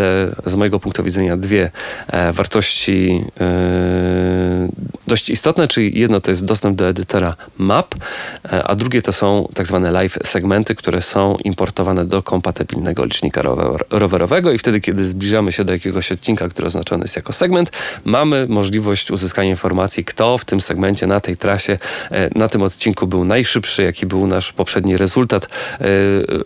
z 0.46 0.54
mojego 0.54 0.80
punktu 0.80 1.02
widzenia 1.04 1.36
dwie 1.36 1.70
e, 2.06 2.32
wartości 2.32 3.07
E, 3.16 4.68
dość 5.06 5.30
istotne, 5.30 5.68
czyli 5.68 6.00
jedno 6.00 6.20
to 6.20 6.30
jest 6.30 6.44
dostęp 6.44 6.76
do 6.76 6.88
edytora 6.88 7.34
map, 7.58 7.94
e, 8.44 8.64
a 8.64 8.74
drugie 8.74 9.02
to 9.02 9.12
są 9.12 9.48
tak 9.54 9.66
zwane 9.66 9.92
live 9.92 10.18
segmenty, 10.24 10.74
które 10.74 11.02
są 11.02 11.36
importowane 11.44 12.04
do 12.06 12.22
kompatybilnego 12.22 13.04
licznika 13.04 13.42
rowerowego. 13.90 14.52
I 14.52 14.58
wtedy, 14.58 14.80
kiedy 14.80 15.04
zbliżamy 15.04 15.52
się 15.52 15.64
do 15.64 15.72
jakiegoś 15.72 16.12
odcinka, 16.12 16.48
który 16.48 16.66
oznaczony 16.66 17.04
jest 17.04 17.16
jako 17.16 17.32
segment, 17.32 17.72
mamy 18.04 18.46
możliwość 18.48 19.10
uzyskania 19.10 19.50
informacji, 19.50 20.04
kto 20.04 20.38
w 20.38 20.44
tym 20.44 20.60
segmencie, 20.60 21.06
na 21.06 21.20
tej 21.20 21.36
trasie, 21.36 21.78
e, 22.10 22.38
na 22.38 22.48
tym 22.48 22.62
odcinku 22.62 23.06
był 23.06 23.24
najszybszy, 23.24 23.82
jaki 23.82 24.06
był 24.06 24.26
nasz 24.26 24.52
poprzedni 24.52 24.96
rezultat 24.96 25.48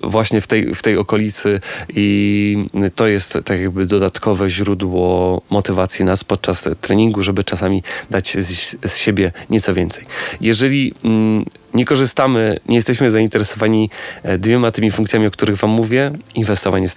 właśnie 0.02 0.40
w 0.40 0.46
tej, 0.46 0.74
w 0.74 0.82
tej 0.82 0.96
okolicy. 0.96 1.60
I 1.88 2.66
to 2.94 3.06
jest 3.06 3.38
tak 3.44 3.60
jakby 3.60 3.86
dodatkowe 3.86 4.50
źródło 4.50 5.42
motywacji 5.50 6.04
nas 6.04 6.24
podczas 6.24 6.51
treningu, 6.80 7.22
żeby 7.22 7.44
czasami 7.44 7.82
dać 8.10 8.36
z, 8.38 8.76
z 8.92 8.96
siebie 8.96 9.32
nieco 9.50 9.74
więcej. 9.74 10.04
Jeżeli 10.40 10.94
mm, 11.04 11.44
nie 11.74 11.84
korzystamy, 11.84 12.56
nie 12.68 12.76
jesteśmy 12.76 13.10
zainteresowani 13.10 13.90
e, 14.22 14.38
dwiema 14.38 14.70
tymi 14.70 14.90
funkcjami, 14.90 15.26
o 15.26 15.30
których 15.30 15.56
Wam 15.56 15.70
mówię, 15.70 16.10
inwestowanie 16.34 16.88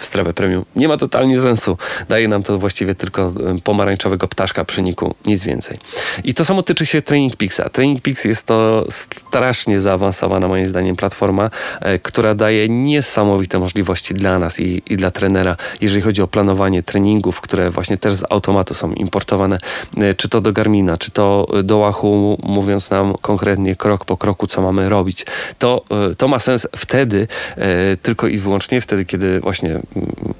w 0.00 0.04
strawę 0.04 0.32
premium 0.34 0.64
nie 0.76 0.88
ma 0.88 0.96
totalnie 0.96 1.40
sensu. 1.40 1.78
Daje 2.08 2.28
nam 2.28 2.42
to 2.42 2.58
właściwie 2.58 2.94
tylko 2.94 3.22
e, 3.22 3.60
pomarańczowego 3.64 4.28
ptaszka 4.28 4.64
przy 4.64 4.82
niku, 4.82 5.14
nic 5.26 5.44
więcej. 5.44 5.78
I 6.24 6.34
to 6.34 6.44
samo 6.44 6.62
tyczy 6.62 6.86
się 6.86 7.02
Training 7.02 7.36
Peaksa. 7.36 7.68
Training 7.68 8.02
Peaks 8.02 8.24
jest 8.24 8.46
to 8.46 8.86
strasznie 8.90 9.80
zaawansowana, 9.80 10.48
moim 10.48 10.66
zdaniem, 10.66 10.96
platforma, 10.96 11.50
e, 11.80 11.98
która 11.98 12.34
daje 12.34 12.68
niesamowite 12.68 13.58
możliwości 13.58 14.14
dla 14.14 14.38
nas 14.38 14.60
i, 14.60 14.82
i 14.86 14.96
dla 14.96 15.10
trenera, 15.10 15.56
jeżeli 15.80 16.02
chodzi 16.02 16.22
o 16.22 16.26
planowanie 16.26 16.82
treningów, 16.82 17.40
które 17.40 17.70
właśnie 17.70 17.96
też 17.96 18.12
z 18.12 18.24
automatu 18.30 18.74
są 18.74 18.92
importowane, 18.92 19.58
czy 20.16 20.28
to 20.28 20.40
do 20.40 20.52
Garmina, 20.52 20.96
czy 20.96 21.10
to 21.10 21.46
do 21.64 21.78
Wahoo, 21.78 22.36
mówiąc 22.42 22.90
nam 22.90 23.14
konkretnie 23.20 23.76
krok 23.76 24.04
po 24.04 24.16
kroku, 24.18 24.46
co 24.46 24.62
mamy 24.62 24.88
robić. 24.88 25.26
To, 25.58 25.84
e, 26.10 26.14
to 26.14 26.28
ma 26.28 26.38
sens 26.38 26.68
wtedy, 26.76 27.28
e, 27.56 27.96
tylko 27.96 28.26
i 28.26 28.38
wyłącznie 28.38 28.80
wtedy, 28.80 29.04
kiedy 29.04 29.40
właśnie 29.40 29.70
mm, 29.70 29.84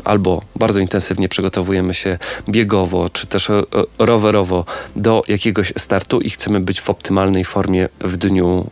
albo 0.05 0.43
bardzo 0.57 0.81
intensywnie 0.81 1.29
przygotowujemy 1.29 1.95
się 1.95 2.19
biegowo, 2.49 3.09
czy 3.09 3.27
też 3.27 3.51
e, 3.51 3.63
rowerowo 3.99 4.65
do 4.97 5.23
jakiegoś 5.29 5.73
startu 5.79 6.21
i 6.21 6.31
chcemy 6.31 6.61
być 6.61 6.81
w 6.81 6.91
optymalnej 6.91 7.45
formie 7.45 7.89
w 8.01 8.17
dniu 8.17 8.71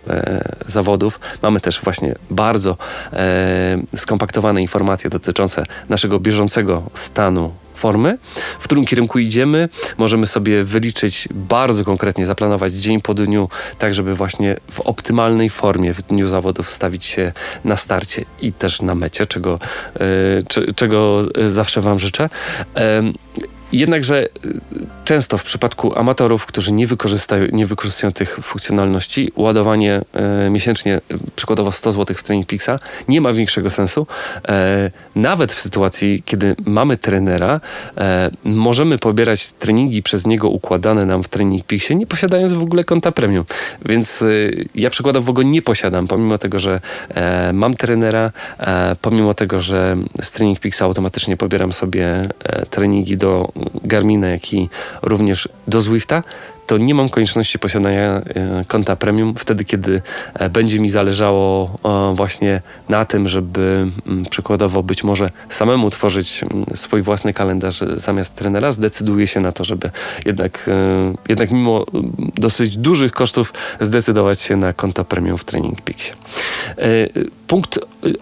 zawodów. 0.66 1.20
Mamy 1.42 1.60
też 1.60 1.80
właśnie 1.80 2.14
bardzo 2.30 2.76
skompaktowane 3.96 4.62
informacje 4.62 5.10
dotyczące 5.10 5.64
naszego 5.88 6.20
bieżącego 6.20 6.82
stanu 6.94 7.52
formy, 7.76 8.18
w 8.58 8.64
którym 8.64 8.84
kierunku 8.84 9.18
idziemy. 9.18 9.68
Możemy 9.98 10.26
sobie 10.26 10.64
wyliczyć 10.64 11.28
bardzo 11.30 11.84
konkretnie, 11.84 12.26
zaplanować 12.26 12.72
dzień 12.72 13.00
po 13.00 13.14
dniu, 13.14 13.48
tak 13.78 13.94
żeby 13.94 14.14
właśnie 14.14 14.56
w 14.70 14.80
optymalnej 14.80 15.50
formie 15.50 15.94
w 15.94 16.02
dniu 16.02 16.28
zawodów 16.28 16.70
stawić 16.70 17.04
się 17.04 17.32
na 17.64 17.76
starcie 17.76 18.24
i 18.40 18.52
też 18.52 18.82
na 18.82 18.94
mecie, 18.94 19.26
czego, 19.26 19.58
yy, 20.56 20.74
czego 20.74 21.20
zawsze 21.46 21.80
Wam 21.80 21.98
życzę. 21.98 22.28
Yy, 22.76 23.52
Jednakże 23.72 24.24
y, 24.24 24.28
często 25.04 25.38
w 25.38 25.42
przypadku 25.42 25.98
amatorów, 25.98 26.46
którzy 26.46 26.72
nie 26.72 26.86
wykorzystają, 26.86 27.46
nie 27.52 27.66
wykorzystują 27.66 28.12
tych 28.12 28.38
funkcjonalności, 28.42 29.32
ładowanie 29.36 30.00
e, 30.12 30.50
miesięcznie, 30.50 31.00
przykładowo 31.36 31.72
100 31.72 31.92
zł 31.92 32.16
w 32.16 32.22
Training 32.22 32.48
Peaksa, 32.48 32.78
nie 33.08 33.20
ma 33.20 33.32
większego 33.32 33.70
sensu. 33.70 34.06
E, 34.48 34.90
nawet 35.14 35.52
w 35.52 35.60
sytuacji, 35.60 36.22
kiedy 36.24 36.56
mamy 36.64 36.96
trenera, 36.96 37.60
e, 37.98 38.30
możemy 38.44 38.98
pobierać 38.98 39.52
treningi 39.52 40.02
przez 40.02 40.26
niego 40.26 40.48
układane 40.48 41.06
nam 41.06 41.22
w 41.22 41.28
Training 41.28 41.64
Peaksie, 41.64 41.96
nie 41.96 42.06
posiadając 42.06 42.52
w 42.52 42.62
ogóle 42.62 42.84
konta 42.84 43.12
premium. 43.12 43.44
Więc 43.84 44.22
e, 44.22 44.26
ja 44.74 44.90
przykładowo 44.90 45.32
go 45.32 45.42
nie 45.42 45.62
posiadam, 45.62 46.08
pomimo 46.08 46.38
tego, 46.38 46.58
że 46.58 46.80
e, 47.08 47.52
mam 47.52 47.74
trenera, 47.74 48.32
e, 48.58 48.96
pomimo 49.02 49.34
tego, 49.34 49.60
że 49.60 49.96
z 50.22 50.30
Training 50.30 50.60
Peaksa 50.60 50.84
automatycznie 50.84 51.36
pobieram 51.36 51.72
sobie 51.72 52.28
treningi 52.70 53.16
do 53.16 53.52
Garmina, 53.84 54.28
jak 54.28 54.52
i 54.52 54.68
również 55.02 55.48
do 55.66 55.80
Zwifta, 55.80 56.22
to 56.66 56.78
nie 56.78 56.94
mam 56.94 57.08
konieczności 57.08 57.58
posiadania 57.58 58.22
e, 58.34 58.64
konta 58.66 58.96
premium 58.96 59.34
wtedy, 59.38 59.64
kiedy 59.64 60.02
e, 60.34 60.50
będzie 60.50 60.80
mi 60.80 60.88
zależało 60.88 61.78
właśnie 62.14 62.60
na 62.88 63.04
tym, 63.04 63.28
żeby 63.28 63.86
mm, 64.06 64.26
przykładowo 64.26 64.82
być 64.82 65.04
może 65.04 65.30
samemu 65.48 65.90
tworzyć 65.90 66.42
mm, 66.42 66.64
swój 66.74 67.02
własny 67.02 67.32
kalendarz 67.32 67.80
zamiast 67.96 68.34
trenera, 68.34 68.72
zdecyduję 68.72 69.26
się 69.26 69.40
na 69.40 69.52
to, 69.52 69.64
żeby 69.64 69.90
jednak, 70.24 70.68
e, 70.68 71.14
jednak 71.28 71.50
mimo 71.50 71.84
mm, 71.94 72.12
dosyć 72.34 72.76
dużych 72.76 73.12
kosztów 73.12 73.52
zdecydować 73.80 74.40
się 74.40 74.56
na 74.56 74.72
konto 74.72 75.04
premium 75.04 75.38
w 75.38 75.44
Training 75.44 75.80
Peaksie. 75.80 76.12
Punkt 77.46 77.78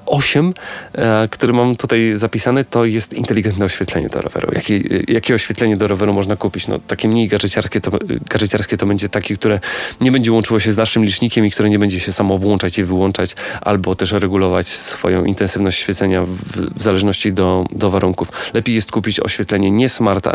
8, 0.07 0.55
e, 0.93 1.29
który 1.29 1.53
mam 1.53 1.77
tutaj 1.77 2.13
zapisany, 2.17 2.65
to 2.65 2.85
jest 2.85 3.13
inteligentne 3.13 3.65
oświetlenie 3.65 4.09
do 4.09 4.21
roweru. 4.21 4.49
Jakie, 4.55 4.81
jakie 5.09 5.35
oświetlenie 5.35 5.77
do 5.77 5.89
roweru 5.89 6.13
można 6.13 6.37
kupić? 6.37 6.69
No, 6.69 6.79
takie 6.87 7.09
mniej 7.09 7.29
gadżeciarskie 7.29 7.81
to, 7.81 7.91
gadżeciarskie 8.31 8.77
to 8.77 8.87
będzie 8.87 9.09
takie, 9.09 9.37
które 9.37 9.61
nie 10.01 10.13
będzie 10.13 10.33
łączyło 10.33 10.61
się 10.61 10.73
z 10.73 10.77
naszym 10.77 11.05
licznikiem 11.05 11.47
i 11.47 11.51
które 11.51 11.71
nie 11.71 11.79
będzie 11.79 12.01
się 12.01 12.13
samo 12.13 12.39
włączać 12.39 12.79
i 12.79 12.85
wyłączać, 12.85 13.37
albo 13.61 13.95
też 13.95 14.13
regulować 14.13 14.69
swoją 14.69 15.25
intensywność 15.25 15.79
świecenia 15.79 16.23
w, 16.23 16.37
w 16.79 16.83
zależności 16.83 17.33
do, 17.33 17.67
do 17.73 17.91
warunków. 17.91 18.29
Lepiej 18.55 18.75
jest 18.75 18.93
kupić 18.93 19.21
oświetlenie 19.21 19.71
nie 19.71 19.89
smart, 19.89 20.29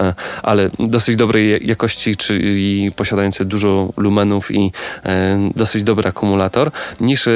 ale 0.44 0.70
dosyć 0.80 1.16
dobrej 1.16 1.68
jakości, 1.68 2.16
czyli 2.16 2.92
posiadające 2.96 3.46
dużo 3.46 3.94
lumenów 3.98 4.52
i 4.52 4.72
e, 5.06 5.50
dosyć 5.56 5.84
dobry 5.84 6.10
akumulator, 6.10 6.72
niż 7.00 7.28
e, 7.28 7.32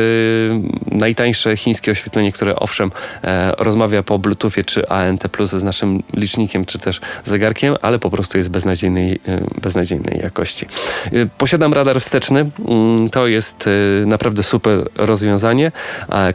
najtańsze 0.91 1.42
chińskie 1.55 1.91
oświetlenie, 1.91 2.31
które 2.31 2.55
owszem 2.55 2.91
e, 3.23 3.51
rozmawia 3.57 4.03
po 4.03 4.19
Bluetoothie 4.19 4.63
czy 4.63 4.89
ANT 4.89 5.27
Plus 5.27 5.49
z 5.49 5.63
naszym 5.63 6.03
licznikiem 6.13 6.65
czy 6.65 6.79
też 6.79 7.01
zegarkiem, 7.23 7.75
ale 7.81 7.99
po 7.99 8.09
prostu 8.09 8.37
jest 8.37 8.49
beznadziejnej, 8.49 9.19
e, 9.27 9.41
beznadziejnej 9.61 10.19
jakości. 10.23 10.65
E, 11.05 11.25
posiadam 11.37 11.73
radar 11.73 12.01
wsteczny. 12.01 12.49
Mm, 12.67 13.09
to 13.09 13.27
jest 13.27 13.69
naprawdę 14.05 14.43
super 14.43 14.89
rozwiązanie. 14.95 15.71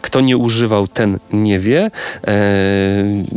Kto 0.02 0.20
nie 0.20 0.36
używał, 0.36 0.88
ten 0.88 1.18
nie 1.32 1.58
wie. 1.58 1.90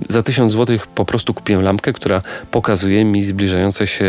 Za 0.10 0.24
1000 0.24 0.54
zł 0.54 0.78
po 0.96 1.06
prostu 1.06 1.34
kupiłem 1.34 1.64
lampkę, 1.64 1.94
która 1.94 2.22
pokazuje 2.52 3.06
mi 3.06 3.24
zbliżające 3.24 3.88
się 3.88 4.06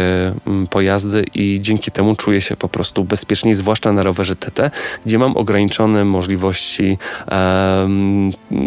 mm, 0.47 0.67
pojazdy 0.67 1.25
i 1.35 1.59
dzięki 1.61 1.91
temu 1.91 2.17
czuję 2.17 2.41
się 2.41 2.57
po 2.57 2.69
prostu 2.69 3.05
bezpieczniej, 3.05 3.55
zwłaszcza 3.55 3.93
na 3.93 4.03
rowerze 4.03 4.37
TT, 4.37 4.71
gdzie 5.07 5.19
mam 5.19 5.37
ograniczone 5.37 6.05
możliwości 6.05 6.99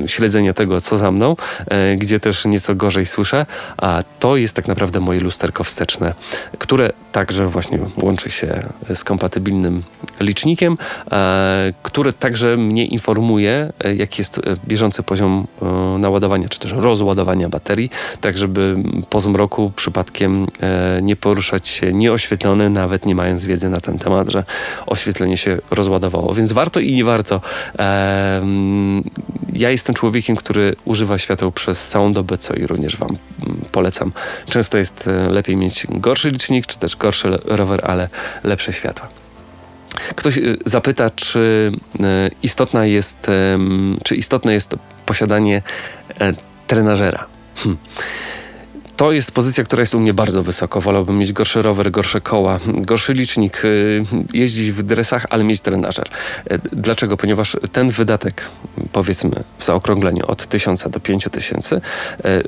śledzenia 0.07 0.53
tego, 0.53 0.81
co 0.81 0.97
za 0.97 1.11
mną, 1.11 1.35
e, 1.67 1.95
gdzie 1.95 2.19
też 2.19 2.45
nieco 2.45 2.75
gorzej 2.75 3.05
słyszę, 3.05 3.45
a 3.77 4.03
to 4.19 4.37
jest 4.37 4.55
tak 4.55 4.67
naprawdę 4.67 4.99
moje 4.99 5.19
lusterko 5.19 5.63
wsteczne, 5.63 6.13
które 6.59 6.89
także 7.11 7.47
właśnie 7.47 7.79
łączy 8.01 8.29
się 8.29 8.59
z 8.93 9.03
kompatybilnym 9.03 9.83
licznikiem, 10.19 10.77
e, 11.11 11.73
które 11.83 12.13
także 12.13 12.57
mnie 12.57 12.85
informuje, 12.85 13.73
e, 13.83 13.95
jaki 13.95 14.21
jest 14.21 14.41
bieżący 14.67 15.03
poziom 15.03 15.47
naładowania, 15.99 16.49
czy 16.49 16.59
też 16.59 16.71
rozładowania 16.71 17.49
baterii, 17.49 17.89
tak 18.21 18.37
żeby 18.37 18.75
po 19.09 19.19
zmroku 19.19 19.71
przypadkiem 19.75 20.47
nie 21.01 21.15
poruszać 21.15 21.67
się 21.67 21.93
nieoświetlony, 21.93 22.69
nawet 22.69 23.05
nie 23.05 23.15
mając 23.15 23.45
wiedzy 23.45 23.69
na 23.69 23.81
ten 23.81 23.97
temat, 23.97 24.29
że 24.29 24.43
oświetlenie 24.85 25.37
się 25.37 25.57
rozładowało. 25.71 26.33
Więc 26.33 26.51
warto 26.51 26.79
i 26.79 26.93
nie 26.93 27.03
warto. 27.03 27.41
Ja 29.53 29.69
jestem 29.69 29.95
człowiekiem, 29.95 30.35
który 30.35 30.75
używa 30.85 31.17
świateł 31.17 31.51
przez 31.51 31.87
całą 31.87 32.13
dobę, 32.13 32.37
co 32.37 32.53
i 32.53 32.67
również 32.67 32.97
Wam 32.97 33.17
mm, 33.45 33.61
polecam. 33.71 34.11
Często 34.49 34.77
jest 34.77 35.07
e, 35.07 35.29
lepiej 35.29 35.55
mieć 35.55 35.87
gorszy 35.89 36.29
licznik, 36.29 36.65
czy 36.65 36.79
też 36.79 36.95
gorszy 36.95 37.39
rower, 37.45 37.81
ale 37.83 38.09
lepsze 38.43 38.73
światła. 38.73 39.07
Ktoś 40.15 40.37
e, 40.37 40.41
zapyta, 40.65 41.09
czy 41.09 41.71
e, 42.03 42.29
istotna 42.43 42.85
jest, 42.85 43.27
czy 44.03 44.15
istotne 44.15 44.53
jest 44.53 44.75
posiadanie 45.05 45.61
trenażera. 46.67 47.25
Hm. 47.55 47.77
To 48.97 49.11
jest 49.11 49.31
pozycja, 49.31 49.63
która 49.63 49.81
jest 49.81 49.95
u 49.95 49.99
mnie 49.99 50.13
bardzo 50.13 50.43
wysoko. 50.43 50.81
Wolałbym 50.81 51.17
mieć 51.17 51.33
gorszy 51.33 51.61
rower, 51.61 51.91
gorsze 51.91 52.21
koła, 52.21 52.59
gorszy 52.67 53.13
licznik, 53.13 53.65
y, 53.65 54.03
jeździć 54.33 54.71
w 54.71 54.83
dresach, 54.83 55.25
ale 55.29 55.43
mieć 55.43 55.61
trenażer. 55.61 56.07
Y, 56.51 56.59
dlaczego? 56.71 57.17
Ponieważ 57.17 57.57
ten 57.71 57.89
wydatek, 57.89 58.43
powiedzmy 58.91 59.43
w 59.57 59.65
zaokrągleniu 59.65 60.23
od 60.27 60.47
1000 60.47 60.89
do 60.89 60.99
5000 60.99 61.75
y, 61.75 62.43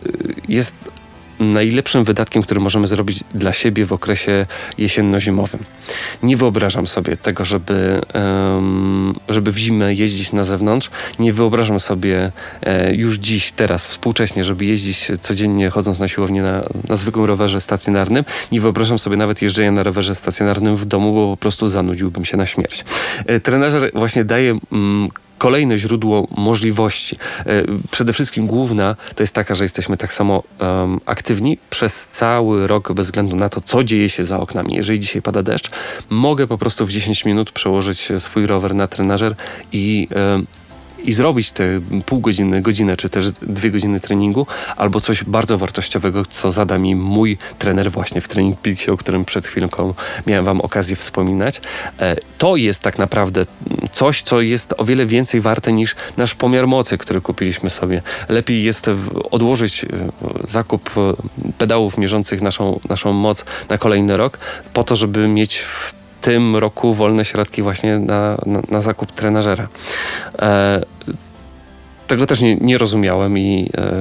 jest 0.47 0.91
najlepszym 1.39 2.04
wydatkiem, 2.04 2.41
który 2.41 2.60
możemy 2.60 2.88
zrobić 2.88 3.23
dla 3.34 3.54
siebie 3.54 3.86
w 3.86 3.93
okresie 3.93 4.45
jesienno-zimowym. 4.78 5.60
Nie 6.23 6.38
wyobrażam 6.38 6.88
sobie 6.88 7.17
tego, 7.17 7.45
żeby, 7.45 8.02
żeby 9.30 9.52
w 9.52 9.58
zimę 9.58 9.93
jeździć 9.93 10.34
na 10.34 10.43
zewnątrz. 10.43 10.89
Nie 11.19 11.34
wyobrażam 11.34 11.80
sobie 11.80 12.32
e, 12.62 12.95
już 12.95 13.17
dziś, 13.17 13.52
teraz, 13.52 13.88
współcześnie, 13.88 14.43
żeby 14.43 14.65
jeździć 14.65 15.08
codziennie 15.21 15.69
chodząc 15.69 16.00
na 16.00 16.08
siłownię 16.08 16.41
na, 16.41 16.63
na 16.89 16.95
zwykłym 16.95 17.26
rowerze 17.26 17.62
stacjonarnym. 17.62 18.26
Nie 18.52 18.62
wyobrażam 18.62 19.00
sobie 19.00 19.17
nawet 19.17 19.41
jeżdżenia 19.41 19.71
na 19.71 19.84
rowerze 19.84 20.15
stacjonarnym 20.15 20.76
w 20.76 20.86
domu, 20.86 21.13
bo 21.13 21.32
po 21.32 21.38
prostu 21.38 21.67
zanudziłbym 21.67 22.26
się 22.26 22.38
na 22.38 22.45
śmierć. 22.45 22.86
E, 23.26 23.39
trenerze 23.39 23.91
właśnie 23.93 24.26
daje 24.26 24.60
mm, 24.71 25.08
kolejne 25.38 25.78
źródło 25.78 26.28
możliwości. 26.38 27.17
E, 27.45 27.63
przede 27.91 28.13
wszystkim 28.13 28.47
główna 28.47 28.95
to 29.15 29.23
jest 29.23 29.34
taka, 29.34 29.56
że 29.56 29.65
jesteśmy 29.65 29.97
tak 29.97 30.13
samo 30.13 30.43
um, 30.60 31.00
aktywni 31.06 31.58
przez 31.69 32.08
cały 32.08 32.67
rok, 32.67 32.93
bez 32.93 33.06
względu 33.06 33.36
na 33.36 33.50
to, 33.50 33.62
co 33.62 33.84
dzieje 33.84 34.10
się 34.10 34.23
za 34.23 34.39
oknami. 34.39 34.76
Jeżeli 34.76 35.00
dzisiaj 35.00 35.21
pada 35.21 35.43
deszcz, 35.43 35.69
mogę 36.10 36.47
po 36.47 36.58
prostu 36.58 36.86
w 36.86 36.91
10 36.91 37.26
minut 37.26 37.52
przełożyć 37.52 38.12
swój 38.17 38.47
rower 38.47 38.76
na 38.76 38.88
trenażer 38.88 39.36
i 39.71 40.08
um, 40.15 40.47
i 41.08 41.13
zrobić 41.13 41.52
te 41.52 41.63
pół 42.06 42.20
godziny, 42.20 42.62
godzinę 42.62 42.98
czy 42.98 43.10
też 43.10 43.32
dwie 43.32 43.72
godziny 43.72 44.00
treningu, 44.00 44.48
albo 44.78 45.02
coś 45.02 45.24
bardzo 45.24 45.58
wartościowego, 45.58 46.26
co 46.26 46.52
zada 46.52 46.78
mi 46.78 46.96
mój 46.96 47.38
trener 47.60 47.91
właśnie 47.91 48.22
w 48.22 48.28
Training 48.28 48.60
Peaksie, 48.60 48.91
o 48.91 48.98
którym 48.98 49.26
przed 49.26 49.48
chwilką 49.48 49.93
miałem 50.28 50.46
Wam 50.46 50.62
okazję 50.62 50.96
wspominać. 50.96 51.62
E, 52.00 52.15
to 52.38 52.56
jest 52.56 52.82
tak 52.82 52.98
naprawdę 52.98 53.46
coś, 53.91 54.22
co 54.22 54.41
jest 54.41 54.74
o 54.78 54.86
wiele 54.86 55.06
więcej 55.06 55.41
warte 55.41 55.74
niż 55.74 55.96
nasz 56.17 56.36
pomiar 56.36 56.67
mocy, 56.67 56.98
który 56.98 57.22
kupiliśmy 57.22 57.70
sobie. 57.70 58.02
Lepiej 58.30 58.63
jest 58.63 58.89
odłożyć 59.32 59.84
e, 59.84 59.88
zakup 60.48 60.89
e, 60.98 61.13
pedałów 61.58 61.98
mierzących 61.98 62.41
naszą, 62.41 62.80
naszą 62.89 63.13
moc 63.13 63.46
na 63.70 63.78
kolejny 63.78 64.17
rok, 64.17 64.38
po 64.74 64.84
to, 64.84 64.96
żeby 64.96 65.28
mieć 65.28 65.60
w 65.60 65.96
tym 66.21 66.56
roku 66.56 66.93
wolne 66.93 67.25
środki 67.25 67.62
właśnie 67.62 67.99
na, 67.99 68.38
na, 68.45 68.62
na 68.71 68.82
zakup 68.82 69.12
trenażera. 69.12 69.67
E, 70.39 70.82
tego 72.08 72.25
też 72.25 72.41
nie, 72.41 72.56
nie 72.56 72.77
rozumiałem 72.77 73.38
i 73.38 73.69
e, 73.77 73.91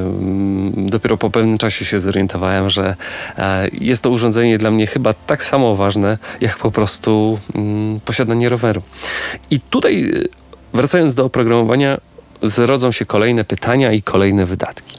dopiero 0.76 1.16
po 1.16 1.30
pewnym 1.30 1.58
czasie 1.58 1.84
się 1.84 1.98
zorientowałem, 1.98 2.70
że 2.70 2.96
e, 3.38 3.68
jest 3.72 4.02
to 4.02 4.10
urządzenie 4.10 4.58
dla 4.58 4.70
mnie 4.70 4.86
chyba 4.86 5.14
tak 5.14 5.44
samo 5.44 5.76
ważne, 5.76 6.18
jak 6.40 6.58
po 6.58 6.70
prostu 6.70 7.38
mm, 7.54 8.00
posiadanie 8.00 8.48
roweru. 8.48 8.82
I 9.50 9.60
tutaj 9.60 10.10
e, 10.10 10.12
wracając 10.74 11.14
do 11.14 11.24
oprogramowania, 11.24 11.98
zrodzą 12.42 12.92
się 12.92 13.04
kolejne 13.06 13.44
pytania 13.44 13.92
i 13.92 14.02
kolejne 14.02 14.46
wydatki. 14.46 14.95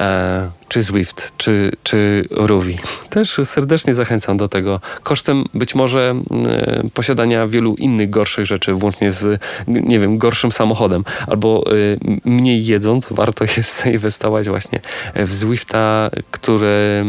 E, 0.00 0.50
czy 0.68 0.84
Swift, 0.84 1.32
czy, 1.36 1.70
czy 1.82 2.24
Ruby. 2.30 2.76
Też 3.10 3.40
serdecznie 3.44 3.94
zachęcam 3.94 4.36
do 4.36 4.48
tego. 4.48 4.80
Kosztem 5.02 5.44
być 5.54 5.74
może 5.74 6.14
e, 6.46 6.82
posiadania 6.94 7.46
wielu 7.46 7.74
innych 7.74 8.10
gorszych 8.10 8.46
rzeczy, 8.46 8.72
włącznie 8.72 9.10
z, 9.10 9.40
nie 9.66 9.98
wiem, 9.98 10.18
gorszym 10.18 10.52
samochodem, 10.52 11.04
albo 11.26 11.64
e, 11.66 11.72
mniej 12.24 12.66
jedząc, 12.66 13.08
warto 13.10 13.44
jest 13.56 13.78
zainwestować 13.82 14.48
właśnie 14.48 14.80
w 15.14 15.34
Zwifta, 15.34 16.10
który 16.30 17.04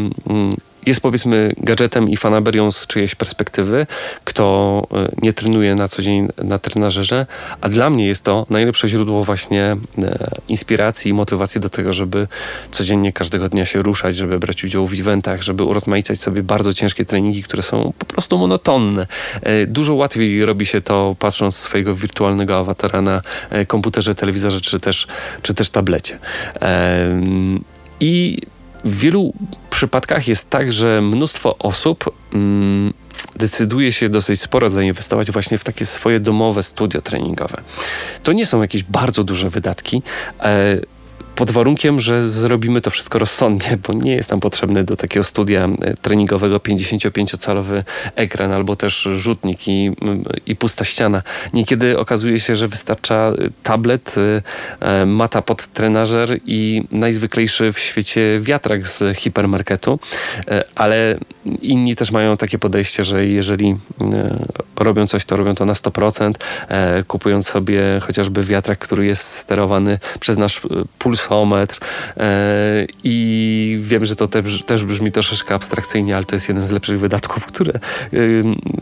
jest 0.86 1.00
powiedzmy 1.00 1.52
gadżetem 1.56 2.08
i 2.08 2.16
fanaberią 2.16 2.70
z 2.70 2.86
czyjejś 2.86 3.14
perspektywy, 3.14 3.86
kto 4.24 4.86
e, 4.92 5.08
nie 5.22 5.32
trenuje 5.32 5.74
na 5.74 5.88
co 5.88 6.02
dzień 6.02 6.28
na 6.38 6.58
trenażerze, 6.58 7.26
a 7.60 7.68
dla 7.68 7.90
mnie 7.90 8.06
jest 8.06 8.24
to 8.24 8.46
najlepsze 8.50 8.88
źródło 8.88 9.24
właśnie 9.24 9.76
e, 10.02 10.28
inspiracji 10.48 11.10
i 11.10 11.14
motywacji 11.14 11.60
do 11.60 11.68
tego, 11.68 11.92
żeby 11.92 12.28
codziennie 12.70 13.12
każdego 13.12 13.48
dnia 13.48 13.64
się 13.64 13.82
ruszać, 13.82 14.16
żeby 14.16 14.38
brać 14.38 14.64
udział 14.64 14.86
w 14.86 15.00
eventach, 15.00 15.42
żeby 15.42 15.64
urozmaicać 15.64 16.18
sobie 16.18 16.42
bardzo 16.42 16.74
ciężkie 16.74 17.04
treningi, 17.04 17.42
które 17.42 17.62
są 17.62 17.92
po 17.98 18.06
prostu 18.06 18.38
monotonne. 18.38 19.06
E, 19.42 19.66
dużo 19.66 19.94
łatwiej 19.94 20.44
robi 20.44 20.66
się 20.66 20.80
to 20.80 21.16
patrząc 21.18 21.56
swojego 21.56 21.94
wirtualnego 21.94 22.58
awatara 22.58 23.02
na 23.02 23.22
komputerze, 23.66 24.14
telewizorze 24.14 24.60
czy 24.60 24.80
też, 24.80 25.06
czy 25.42 25.54
też 25.54 25.70
tablecie. 25.70 26.18
I 28.00 28.38
w 28.86 28.98
wielu 28.98 29.32
przypadkach 29.70 30.28
jest 30.28 30.50
tak, 30.50 30.72
że 30.72 31.02
mnóstwo 31.02 31.58
osób 31.58 32.04
mm, 32.32 32.92
decyduje 33.36 33.92
się 33.92 34.08
dosyć 34.08 34.40
sporo 34.40 34.68
zainwestować 34.68 35.30
właśnie 35.30 35.58
w 35.58 35.64
takie 35.64 35.86
swoje 35.86 36.20
domowe 36.20 36.62
studio 36.62 37.02
treningowe. 37.02 37.62
To 38.22 38.32
nie 38.32 38.46
są 38.46 38.62
jakieś 38.62 38.82
bardzo 38.82 39.24
duże 39.24 39.50
wydatki. 39.50 40.02
E, 40.40 40.76
pod 41.36 41.50
warunkiem, 41.50 42.00
że 42.00 42.30
zrobimy 42.30 42.80
to 42.80 42.90
wszystko 42.90 43.18
rozsądnie, 43.18 43.78
bo 43.86 43.92
nie 43.92 44.12
jest 44.12 44.30
nam 44.30 44.40
potrzebny 44.40 44.84
do 44.84 44.96
takiego 44.96 45.24
studia 45.24 45.68
treningowego 46.02 46.56
55-calowy 46.56 47.82
ekran 48.14 48.52
albo 48.52 48.76
też 48.76 49.08
rzutnik 49.16 49.68
i, 49.68 49.90
i 50.46 50.56
pusta 50.56 50.84
ściana. 50.84 51.22
Niekiedy 51.52 51.98
okazuje 51.98 52.40
się, 52.40 52.56
że 52.56 52.68
wystarcza 52.68 53.32
tablet, 53.62 54.14
mata 55.06 55.42
pod 55.42 55.66
trenażer 55.66 56.38
i 56.46 56.82
najzwyklejszy 56.90 57.72
w 57.72 57.78
świecie 57.78 58.38
wiatrak 58.40 58.86
z 58.86 59.18
hipermarketu, 59.18 59.98
ale 60.74 61.18
inni 61.62 61.96
też 61.96 62.10
mają 62.10 62.36
takie 62.36 62.58
podejście, 62.58 63.04
że 63.04 63.26
jeżeli 63.26 63.76
robią 64.76 65.06
coś, 65.06 65.24
to 65.24 65.36
robią 65.36 65.54
to 65.54 65.64
na 65.64 65.72
100%, 65.72 66.32
kupując 67.06 67.48
sobie 67.48 67.82
chociażby 68.00 68.42
wiatrak, 68.42 68.78
który 68.78 69.06
jest 69.06 69.32
sterowany 69.32 69.98
przez 70.20 70.38
nasz 70.38 70.64
e, 70.64 70.68
e, 72.16 72.86
i 73.04 73.78
wiem, 73.80 74.04
że 74.04 74.16
to 74.16 74.28
też, 74.28 74.84
brzmi 74.84 75.12
troszeczkę 75.12 75.54
abstrakcyjnie, 75.54 76.16
ale 76.16 76.24
to 76.24 76.36
jest 76.36 76.48
jeden 76.48 76.64
z 76.64 76.70
lepszych 76.70 77.00
wydatków, 77.00 77.46
które, 77.46 77.72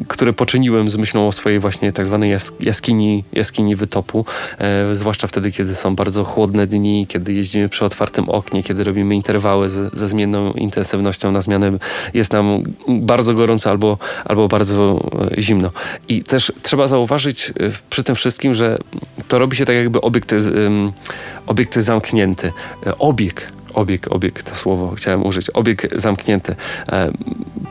które 0.09 0.33
poczyniłem 0.33 0.91
z 0.91 0.97
myślą 0.97 1.27
o 1.27 1.33
swojej 1.33 1.59
właśnie 1.59 1.93
tak 1.93 2.07
zwanej 2.07 2.37
jaskini, 2.61 3.25
jaskini 3.33 3.77
wytopu, 3.77 4.25
e, 4.59 4.95
zwłaszcza 4.95 5.27
wtedy, 5.27 5.53
kiedy 5.53 5.75
są 5.75 5.97
bardzo 5.97 6.25
chłodne 6.25 6.67
dni, 6.67 7.07
kiedy 7.09 7.33
jeździmy 7.33 7.69
przy 7.69 7.85
otwartym 7.85 8.31
oknie, 8.31 8.63
kiedy 8.63 8.85
robimy 8.85 9.15
interwały 9.15 9.69
ze 9.69 10.09
zmienną 10.09 10.53
intensywnością 10.53 11.33
na 11.33 11.41
zmianę 11.41 11.79
jest 12.15 12.33
nam 12.33 12.63
bardzo 12.89 13.35
gorąco 13.35 13.71
albo, 13.71 13.99
albo 14.25 14.49
bardzo 14.49 15.11
zimno. 15.39 15.71
I 16.09 16.23
też 16.23 16.53
trzeba 16.63 16.89
zauważyć 16.89 17.53
przy 17.91 18.03
tym 18.03 18.15
wszystkim, 18.15 18.55
że 18.55 18.79
to 19.29 19.39
robi 19.39 19.57
się 19.57 19.65
tak 19.65 19.77
jakby 19.77 20.01
obiekt, 20.01 20.35
obiekt 21.47 21.75
zamknięty. 21.75 22.53
E, 22.87 22.99
obieg, 22.99 23.53
obieg, 23.75 24.13
obieg, 24.13 24.43
to 24.43 24.55
słowo 24.55 24.95
chciałem 24.97 25.27
użyć, 25.27 25.51
obieg 25.51 25.89
zamknięty. 25.97 26.57
E, 26.93 27.11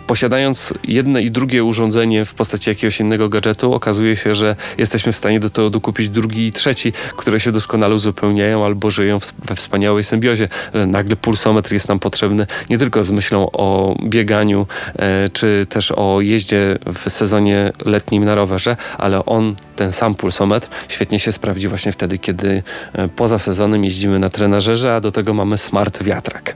posiadając 0.07 0.73
jedno 0.83 1.19
i 1.19 1.31
drugie 1.31 1.63
urządzenie 1.63 2.25
w 2.25 2.33
postaci 2.33 2.69
jakiegoś 2.69 2.99
innego 2.99 3.29
gadżetu, 3.29 3.73
okazuje 3.73 4.15
się, 4.15 4.35
że 4.35 4.55
jesteśmy 4.77 5.11
w 5.11 5.15
stanie 5.15 5.39
do 5.39 5.49
tego 5.49 5.69
dokupić 5.69 6.09
drugi 6.09 6.47
i 6.47 6.51
trzeci, 6.51 6.93
które 7.17 7.39
się 7.39 7.51
doskonale 7.51 7.95
uzupełniają 7.95 8.65
albo 8.65 8.91
żyją 8.91 9.19
we 9.45 9.55
wspaniałej 9.55 10.03
symbiozie. 10.03 10.47
Nagle 10.87 11.15
pulsometr 11.15 11.73
jest 11.73 11.89
nam 11.89 11.99
potrzebny 11.99 12.47
nie 12.69 12.77
tylko 12.77 13.03
z 13.03 13.11
myślą 13.11 13.51
o 13.51 13.95
bieganiu, 14.03 14.67
e, 14.95 15.29
czy 15.29 15.65
też 15.69 15.91
o 15.91 16.21
jeździe 16.21 16.77
w 16.93 17.09
sezonie 17.09 17.71
letnim 17.85 18.25
na 18.25 18.35
rowerze, 18.35 18.77
ale 18.97 19.25
on, 19.25 19.55
ten 19.75 19.91
sam 19.91 20.15
pulsometr, 20.15 20.67
świetnie 20.87 21.19
się 21.19 21.31
sprawdzi 21.31 21.67
właśnie 21.67 21.91
wtedy, 21.91 22.17
kiedy 22.17 22.63
e, 22.93 23.07
poza 23.07 23.39
sezonem 23.39 23.83
jeździmy 23.83 24.19
na 24.19 24.29
trenażerze, 24.29 24.95
a 24.95 24.99
do 24.99 25.11
tego 25.11 25.33
mamy 25.33 25.57
smart 25.57 25.92
wiatrak. 26.01 26.55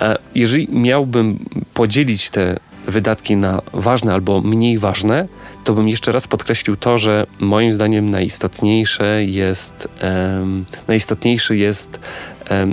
E, 0.00 0.16
jeżeli 0.34 0.68
miałbym 0.72 1.44
podzielić 1.74 2.30
te 2.30 2.56
wydatki 2.86 3.36
na 3.36 3.62
ważne 3.72 4.14
albo 4.14 4.40
mniej 4.40 4.78
ważne, 4.78 5.28
to 5.64 5.74
bym 5.74 5.88
jeszcze 5.88 6.12
raz 6.12 6.26
podkreślił 6.26 6.76
to, 6.76 6.98
że 6.98 7.26
moim 7.38 7.72
zdaniem 7.72 8.10
najistotniejsze 8.10 9.24
jest, 9.24 9.88
um, 10.02 10.64
najistotniejszy 10.88 11.56
jest 11.56 12.00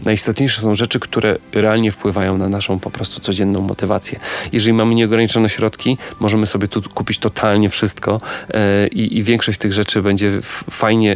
najistotniejsze 0.03 0.61
są 0.61 0.75
rzeczy, 0.75 0.99
które 0.99 1.35
realnie 1.53 1.91
wpływają 1.91 2.37
na 2.37 2.49
naszą 2.49 2.79
po 2.79 2.91
prostu 2.91 3.19
codzienną 3.19 3.61
motywację. 3.61 4.19
Jeżeli 4.51 4.73
mamy 4.73 4.95
nieograniczone 4.95 5.49
środki, 5.49 5.97
możemy 6.19 6.45
sobie 6.45 6.67
tu 6.67 6.81
kupić 6.93 7.19
totalnie 7.19 7.69
wszystko 7.69 8.21
e, 8.49 8.87
i, 8.87 9.17
i 9.17 9.23
większość 9.23 9.59
tych 9.59 9.73
rzeczy 9.73 10.01
będzie 10.01 10.31
fajnie 10.71 11.15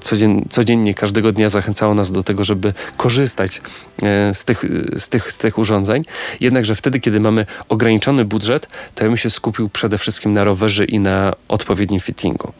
codzien, 0.00 0.44
codziennie, 0.50 0.94
każdego 0.94 1.32
dnia 1.32 1.48
zachęcało 1.48 1.94
nas 1.94 2.12
do 2.12 2.22
tego, 2.22 2.44
żeby 2.44 2.72
korzystać 2.96 3.62
e, 4.02 4.34
z 4.34 4.44
tych, 4.44 4.64
z, 4.96 5.08
tych, 5.08 5.32
z 5.32 5.38
tych 5.38 5.58
urządzeń. 5.58 6.02
Jednakże 6.40 6.74
wtedy, 6.74 7.00
kiedy 7.00 7.20
mamy 7.20 7.46
ograniczony 7.68 8.24
budżet, 8.24 8.68
to 8.94 9.04
ja 9.04 9.10
bym 9.10 9.16
się 9.16 9.30
skupił 9.30 9.68
przede 9.68 9.98
wszystkim 9.98 10.32
na 10.32 10.44
rowerze 10.44 10.84
i 10.84 10.98
na 10.98 11.32
odpowiednim 11.48 12.00
fittingu. 12.00 12.52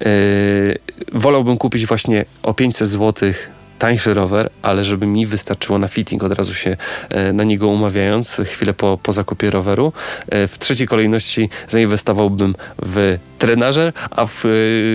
Yy, 0.00 0.06
wolałbym 1.12 1.58
kupić 1.58 1.86
właśnie 1.86 2.24
o 2.42 2.54
500 2.54 2.88
złotych 2.88 3.55
tańszy 3.78 4.14
rower, 4.14 4.50
ale 4.62 4.84
żeby 4.84 5.06
mi 5.06 5.26
wystarczyło 5.26 5.78
na 5.78 5.88
fitting, 5.88 6.22
od 6.22 6.32
razu 6.32 6.54
się 6.54 6.76
e, 7.10 7.32
na 7.32 7.44
niego 7.44 7.68
umawiając, 7.68 8.40
chwilę 8.44 8.74
po, 8.74 8.98
po 9.02 9.12
zakupie 9.12 9.50
roweru. 9.50 9.92
E, 10.28 10.46
w 10.46 10.58
trzeciej 10.58 10.86
kolejności 10.86 11.50
zainwestowałbym 11.68 12.54
w 12.82 13.18
trenażer, 13.38 13.92
a 14.10 14.26
w 14.26 14.44
e, 14.44 14.48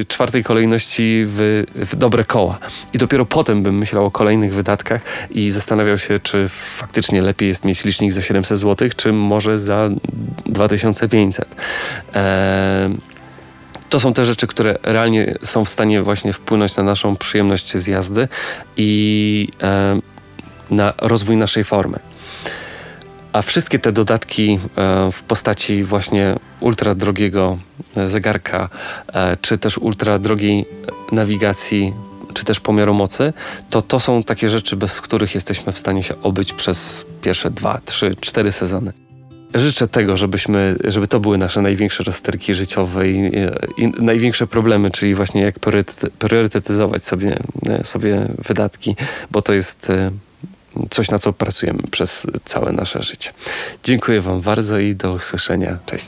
czwartej 0.05 0.43
kolejności 0.43 1.23
w, 1.25 1.63
w 1.75 1.95
dobre 1.95 2.23
koła. 2.23 2.59
I 2.93 2.97
dopiero 2.97 3.25
potem 3.25 3.63
bym 3.63 3.77
myślał 3.77 4.05
o 4.05 4.11
kolejnych 4.11 4.53
wydatkach 4.53 5.01
i 5.31 5.51
zastanawiał 5.51 5.97
się, 5.97 6.19
czy 6.19 6.47
faktycznie 6.49 7.21
lepiej 7.21 7.47
jest 7.47 7.65
mieć 7.65 7.83
licznik 7.83 8.11
za 8.11 8.21
700 8.21 8.57
zł, 8.57 8.89
czy 8.95 9.13
może 9.13 9.57
za 9.57 9.89
2500. 10.45 11.55
Eee, 12.13 13.10
to 13.91 13.99
są 13.99 14.13
te 14.13 14.25
rzeczy, 14.25 14.47
które 14.47 14.77
realnie 14.83 15.35
są 15.41 15.65
w 15.65 15.69
stanie 15.69 16.01
właśnie 16.01 16.33
wpłynąć 16.33 16.75
na 16.75 16.83
naszą 16.83 17.15
przyjemność 17.15 17.77
z 17.77 17.87
jazdy 17.87 18.27
i 18.77 19.47
e, 19.63 19.99
na 20.71 20.93
rozwój 20.97 21.37
naszej 21.37 21.63
formy. 21.63 21.99
A 23.33 23.41
wszystkie 23.41 23.79
te 23.79 23.91
dodatki 23.91 24.59
e, 24.77 25.11
w 25.11 25.23
postaci 25.23 25.83
właśnie 25.83 26.35
ultra 26.59 26.95
drogiego 26.95 27.57
zegarka, 28.05 28.69
e, 29.13 29.37
czy 29.41 29.57
też 29.57 29.77
ultra 29.77 30.19
drogiej 30.19 30.65
nawigacji, 31.11 31.93
czy 32.33 32.45
też 32.45 32.59
pomiaru 32.59 32.93
mocy, 32.93 33.33
to 33.69 33.81
to 33.81 33.99
są 33.99 34.23
takie 34.23 34.49
rzeczy, 34.49 34.75
bez 34.75 35.01
których 35.01 35.35
jesteśmy 35.35 35.73
w 35.73 35.79
stanie 35.79 36.03
się 36.03 36.21
obyć 36.21 36.53
przez 36.53 37.05
pierwsze 37.21 37.49
dwa, 37.49 37.79
trzy, 37.85 38.15
cztery 38.21 38.51
sezony. 38.51 39.00
Życzę 39.53 39.87
tego, 39.87 40.17
żebyśmy, 40.17 40.75
żeby 40.83 41.07
to 41.07 41.19
były 41.19 41.37
nasze 41.37 41.61
największe 41.61 42.03
rozterki 42.03 42.55
życiowe 42.55 43.09
i, 43.09 43.31
i 43.77 43.87
największe 43.97 44.47
problemy, 44.47 44.91
czyli 44.91 45.15
właśnie 45.15 45.41
jak 45.41 45.55
priorytetyzować 46.19 47.03
sobie, 47.03 47.37
sobie 47.83 48.27
wydatki, 48.47 48.95
bo 49.31 49.41
to 49.41 49.53
jest 49.53 49.89
e, 49.89 50.11
coś, 50.89 51.11
na 51.11 51.19
co 51.19 51.33
pracujemy 51.33 51.83
przez 51.91 52.27
całe 52.45 52.71
nasze 52.71 53.01
życie. 53.01 53.33
Dziękuję 53.83 54.21
Wam 54.21 54.41
bardzo 54.41 54.79
i 54.79 54.95
do 54.95 55.13
usłyszenia. 55.13 55.77
Cześć. 55.85 56.07